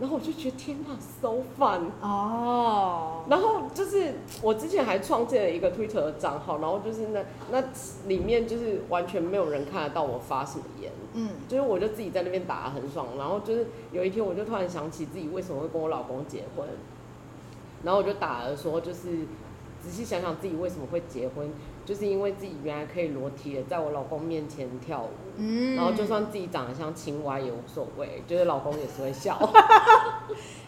[0.00, 3.24] 然后我就觉得天哪，so fun 哦。
[3.28, 7.62] 然后就是我之前还创建了一个 Twitter 的账号，然后就是那那
[8.06, 13.08] 里面就是完全没有人看得到我发什么言，嗯，就是我就自己在那边打得很爽。
[13.18, 16.66] 然后就是有一天我就突然想起自己为什么会跟我老公结婚，
[17.82, 19.26] 然后我就打了说，就是
[19.82, 21.50] 仔细想想自己为什么会结婚。
[21.88, 25.08] 就是因为自己原来可以裸体的在我老公面前跳舞，
[25.38, 29.38] 嗯，然后就算自己长得像青蛙也无所谓，就是老公也是会笑。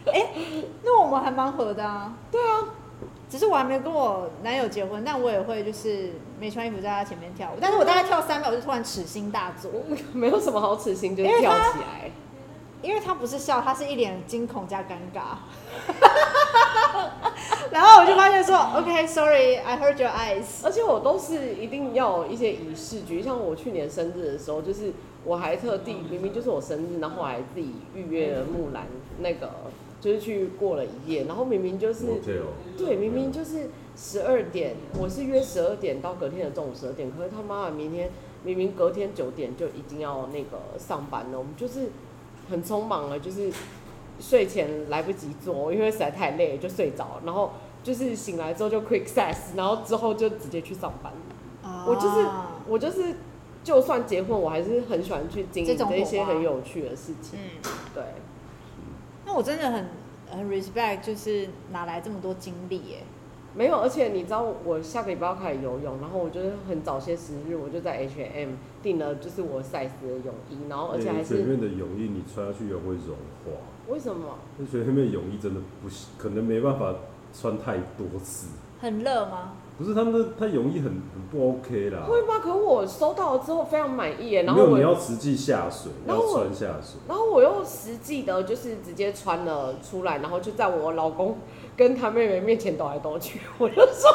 [0.07, 2.17] 哎、欸，那我们还蛮合的啊。
[2.31, 2.65] 对啊，
[3.29, 9.69] 只是我还没有跟我男友结婚，但我也会就是没穿衣服在他前面跳舞，但是我大概跳三秒，我就突然耻心大作，
[10.13, 12.09] 没有什么好耻心，就是跳起来。
[12.81, 15.37] 因为他不是笑，他是一脸惊恐加尴尬。
[17.71, 20.63] 然后我就发现说，OK，Sorry，I heard your eyes。
[20.63, 24.91] 而且我都是一定要一些仪式，举像我去年生日的时候，就是
[25.23, 28.87] 我还特地明明就是我生日，然后我还自己预约了木兰
[29.19, 29.49] 那个，
[29.99, 32.19] 就是去过了一夜，然后明明就是
[32.77, 38.09] 对，明明就是十二点，我是约十二点到隔天的中午十二点，可是他妈妈明天
[38.43, 41.89] 明明隔天九点就一定要那个上班了，我们就是
[42.49, 43.51] 很匆忙了，就是。
[44.21, 47.51] 睡前来不及做，因为实在太累就睡着，然后
[47.83, 51.11] 就是醒来之后就 quick sex，然后之后就直接去上班。
[51.63, 52.27] 啊、我就是
[52.67, 53.15] 我就是，
[53.63, 57.39] 就算结婚，我还是很喜欢去经历这些很有趣的事情。
[57.39, 57.61] 嗯，
[57.93, 58.03] 对。
[59.25, 59.87] 那我真的很
[60.29, 62.97] 很 respect，就是哪来这么多精力耶？
[63.53, 68.51] 没有，而且你知道我下个礼拜要开始游泳，然后我就是很早些时日，我就在 H&M
[68.81, 73.51] 订了就是我 size 的泳衣，然后而且还是里面的泳衣你穿下去也会融化。
[73.91, 74.37] 为什么？
[74.57, 76.95] 就觉得那边泳衣真的不行，可能没办法
[77.33, 78.47] 穿太多次。
[78.81, 79.53] 很热吗？
[79.77, 82.01] 不是，他们的他泳衣很很不 OK 啦。
[82.07, 82.39] 会吗？
[82.39, 84.43] 可是我收到了之后非常满意耶。
[84.43, 86.99] 然后没有，你要实际下水，然后穿下水。
[87.07, 91.37] 然后我又实际的，就是直接穿了出来，然后就在我老公
[91.75, 93.39] 跟他妹妹面前抖来抖去。
[93.57, 94.11] 我就说，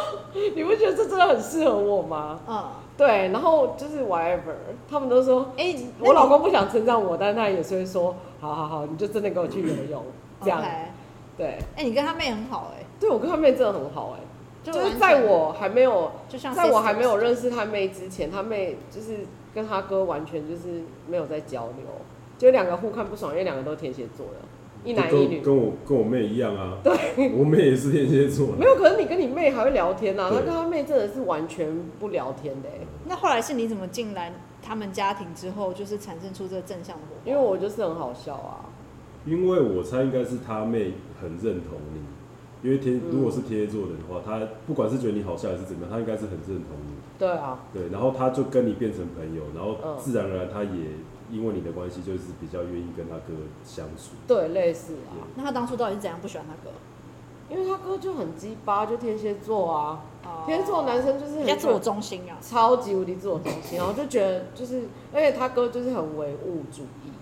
[0.55, 2.39] 你不觉得这真的很适合我吗？
[2.47, 2.65] 嗯。
[2.97, 4.55] 对，然后就是 whatever，
[4.89, 10.03] 他们都说，哎、欸，我老公不想称赞我，但是他也是会说，好好好，你就真的跟我去游泳，
[10.43, 10.63] 这样。
[10.63, 11.37] Okay.
[11.37, 11.47] 对。
[11.47, 12.87] 哎、欸，你跟他妹很好哎、欸。
[12.99, 14.26] 对，我跟他妹真的很好哎、欸，
[14.73, 19.19] 就是在我还没有，就像在我还没有认识他妹之前，他妹就是
[19.55, 21.87] 跟他哥完全就是没有在交流，
[22.39, 24.33] 就两个互看不爽，因为两个都是天蝎座的。
[24.85, 25.41] 一男一女。
[25.41, 26.79] 跟我跟我妹一样啊。
[26.85, 28.55] 对，我妹也是天蝎座。
[28.57, 30.29] 没有，可是你跟你妹还会聊天啊？
[30.31, 32.69] 对他跟他妹真的是完全不聊天的。
[33.07, 37.31] 那后来是你怎么进来他们家庭之后，就是产生出这个正向的火花？
[37.31, 38.67] 因为我就是很好笑啊。
[39.25, 42.01] 因为我猜应该是他妹很认同你，
[42.67, 46.95] 因为天如果是天蝎座的人的话，他不管是觉得你好笑还是怎么样，他应该是很认同你。
[47.17, 47.61] 对啊。
[47.73, 50.99] 对，然后他就跟你变成朋友，然后自然而然他也
[51.31, 53.33] 因为你的关系，就是比较愿意跟他哥
[53.65, 54.17] 相处。
[54.27, 55.31] 对，类似啊。
[55.37, 56.75] 那他当初到底是怎样不喜欢他哥？
[57.49, 60.03] 因为他哥就很鸡巴，就天蝎座啊。
[60.45, 67.13] 天蝎座男生就是很自我中心啊，超级无敌自我中心，然后就觉得就是，而且他哥就是很唯物主义。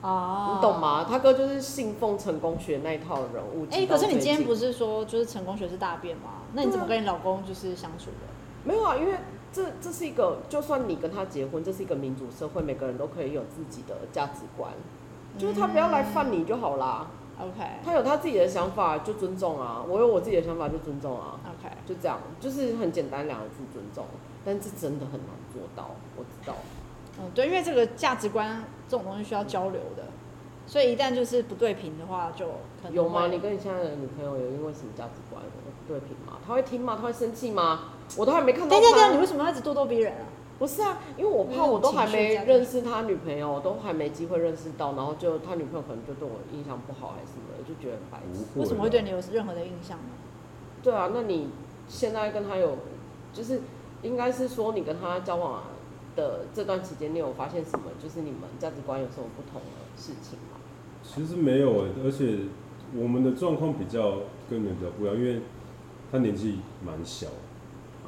[0.00, 1.04] 哦，你懂吗？
[1.08, 3.66] 他哥就是信奉成功学那一套人物。
[3.70, 6.42] 哎、欸，可是你今天不是说就是成功学是大便吗？
[6.52, 8.26] 那你怎么跟你老公就是相处的？
[8.64, 9.14] 没有啊，因为
[9.52, 14.70] 这这是一个，就算你跟他结婚，这是一个民主社会，每个人都可以有自己的价值观，
[15.34, 17.06] 嗯、就是他不要来犯你就好啦。
[17.40, 21.38] OK，他有他自己的想法就尊重啊，我有我自己的想法就尊重啊。
[21.44, 24.04] OK，就这样，就是很简单两个字尊重，
[24.44, 26.54] 但是真的很难做到，我知道。
[27.20, 30.04] 嗯，对，因为这个价值观这种东西需要交流的，
[30.66, 32.46] 所以一旦就是不对频的话，就
[32.82, 33.26] 可能有吗？
[33.28, 35.42] 你跟你现在的女朋友有因为什么价值观
[35.86, 36.38] 不对频吗？
[36.46, 36.96] 她会听吗？
[37.00, 37.92] 她会生气吗？
[38.16, 38.80] 我都还没看到。
[38.80, 40.24] 等等等，你为什么要一直咄咄逼人啊？
[40.58, 48.58] 不是啊，因为我怕我都还没认识他女朋友，我都还没机会认识到，然后就他女朋友可能就对我印象不好还是什么的，就觉得很白痴。
[48.58, 50.14] 为什么会对你有任何的印象呢？
[50.82, 51.50] 对啊，那你
[51.86, 52.76] 现在跟他有，
[53.32, 53.60] 就是
[54.02, 55.62] 应该是说你跟他交往
[56.18, 57.84] 的这段期间，你有发现什么？
[58.02, 60.58] 就是你们价值观有什么不同的事情吗？
[61.04, 62.38] 其实没有诶、欸，而且
[62.92, 64.18] 我们的状况比较
[64.50, 65.40] 跟你们比较不一样，因为
[66.10, 67.28] 他年纪蛮小，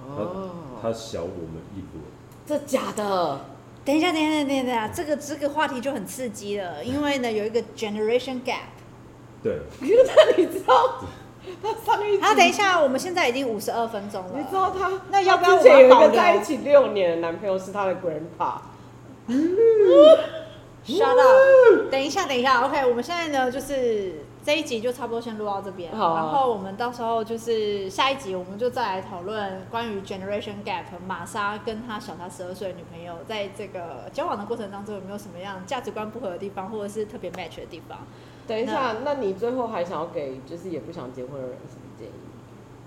[0.09, 0.51] 哦，
[0.83, 2.03] 他他小我们一轮。
[2.45, 3.41] 这假的？
[3.85, 8.71] 等一下，等一下，等一下，等一下，这个这个话题就很刺激了，因为呢有一个 generation gap。
[9.43, 9.61] 对。
[9.81, 11.05] 那你知道
[11.63, 12.23] 他上一集？
[12.23, 14.33] 啊，等一下，我们现在已经五十二分钟了。
[14.37, 14.91] 你知道他？
[15.11, 18.59] 那要不要我之前有一个在一起六年的男朋友是他的 grandpa。
[20.87, 21.91] Shut up！
[21.91, 24.25] 等一下，等一下，OK，我们现在呢就是。
[24.43, 30.85] 这一集就差不多先录到这边，然后我们到时候就是下一集，我们就再来讨论关于 generation gap。
[31.07, 37.99] 玛莎跟他小他十二岁的女朋友，在这个交往的过程当中，有没有什么样价值观不合的地方，或者是特别 match 的地方？
[38.47, 42.13] 等一下，那，那你最后还想要给就是也不想结婚的人什么建议？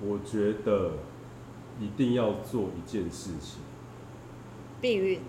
[0.02, 0.94] 我觉得
[1.80, 3.62] 一定要做一件事情，
[4.82, 5.20] 避孕。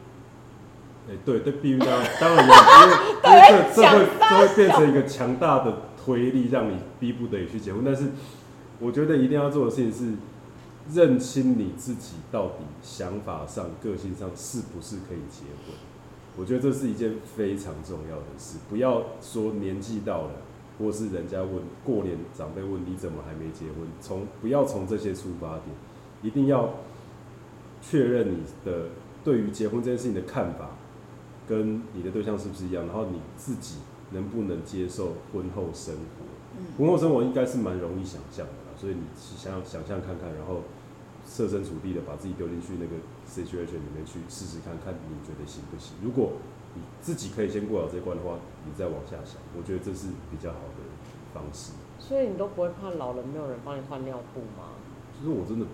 [1.08, 5.74] 哎、欸，对，对，避孕当然当然有，因为因为这这会这会变成一个强大的。
[6.04, 8.10] 推力让你逼不得已去结婚，但是
[8.78, 10.12] 我觉得一定要做的事情是
[10.92, 15.74] 认清你自己到底想法上、个性上是不是可以结婚。
[16.36, 18.58] 我觉得这是一件非常重要的事。
[18.68, 20.32] 不要说年纪到了，
[20.78, 25.64] 或是人家问过年长辈问你怎么还没结婚，从不要从这些出发点，
[26.22, 26.74] 一定要
[27.82, 28.88] 确认你的
[29.22, 30.70] 对于结婚这件事情的看法
[31.48, 33.76] 跟你的对象是不是一样，然后你自己。
[34.10, 36.78] 能不能接受婚后生活？
[36.78, 40.60] 婚后生活应该是蛮容易想象的啦，所以你想想象看看，然后
[41.26, 42.92] 设身处地的把自己丢进去那个
[43.28, 45.96] situation 里面去试试看看，你觉得行不行？
[46.02, 46.32] 如果
[46.74, 50.82] 你自己可以先过了这关的话，你再往下想，我觉得这是比较好的
[51.32, 51.72] 方式。
[51.98, 54.74] 所以你都不会怕老了没有人帮你换尿布吗？
[55.16, 55.66] 其实我真的。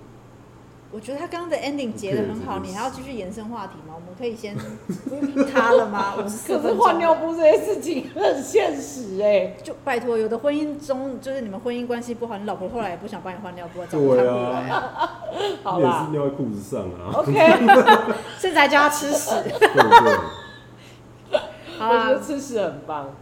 [0.93, 3.95] 我觉得他刚刚的 ending 结的很好，你还要继续延伸话题吗？
[3.95, 4.57] 我们可以先
[5.53, 6.14] 他了吗？
[6.18, 15.22] 我们可是换尿布这件事情很现实哎、欸，就拜托，有的婚姻中就是你们婚姻关系不好，你老婆后来也不想帮你换尿布，找不看不来啊。
[15.62, 17.14] 好吧，也是尿在裤子上啊。
[17.14, 17.32] OK，
[18.36, 19.30] 现在叫他吃屎。
[19.45, 20.18] 对对。
[21.78, 23.14] 好啊，我觉得吃屎很棒。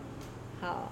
[0.61, 0.89] 好。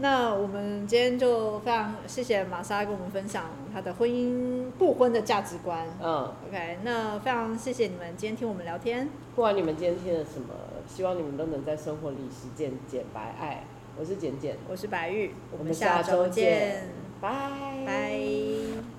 [0.00, 5.86] 那我们今天就非常谢谢玛莎跟我们分享她的婚姻不婚的价值观。
[6.00, 9.08] 嗯，OK，那非常谢谢你们今天听我们聊天。
[9.34, 10.54] 不管你们今天听了什么，
[10.86, 13.64] 希望你们都能在生活里实践简白爱。
[13.98, 16.90] 我是简简，我是白玉，我们下周见，
[17.20, 17.28] 拜
[17.84, 18.97] 拜。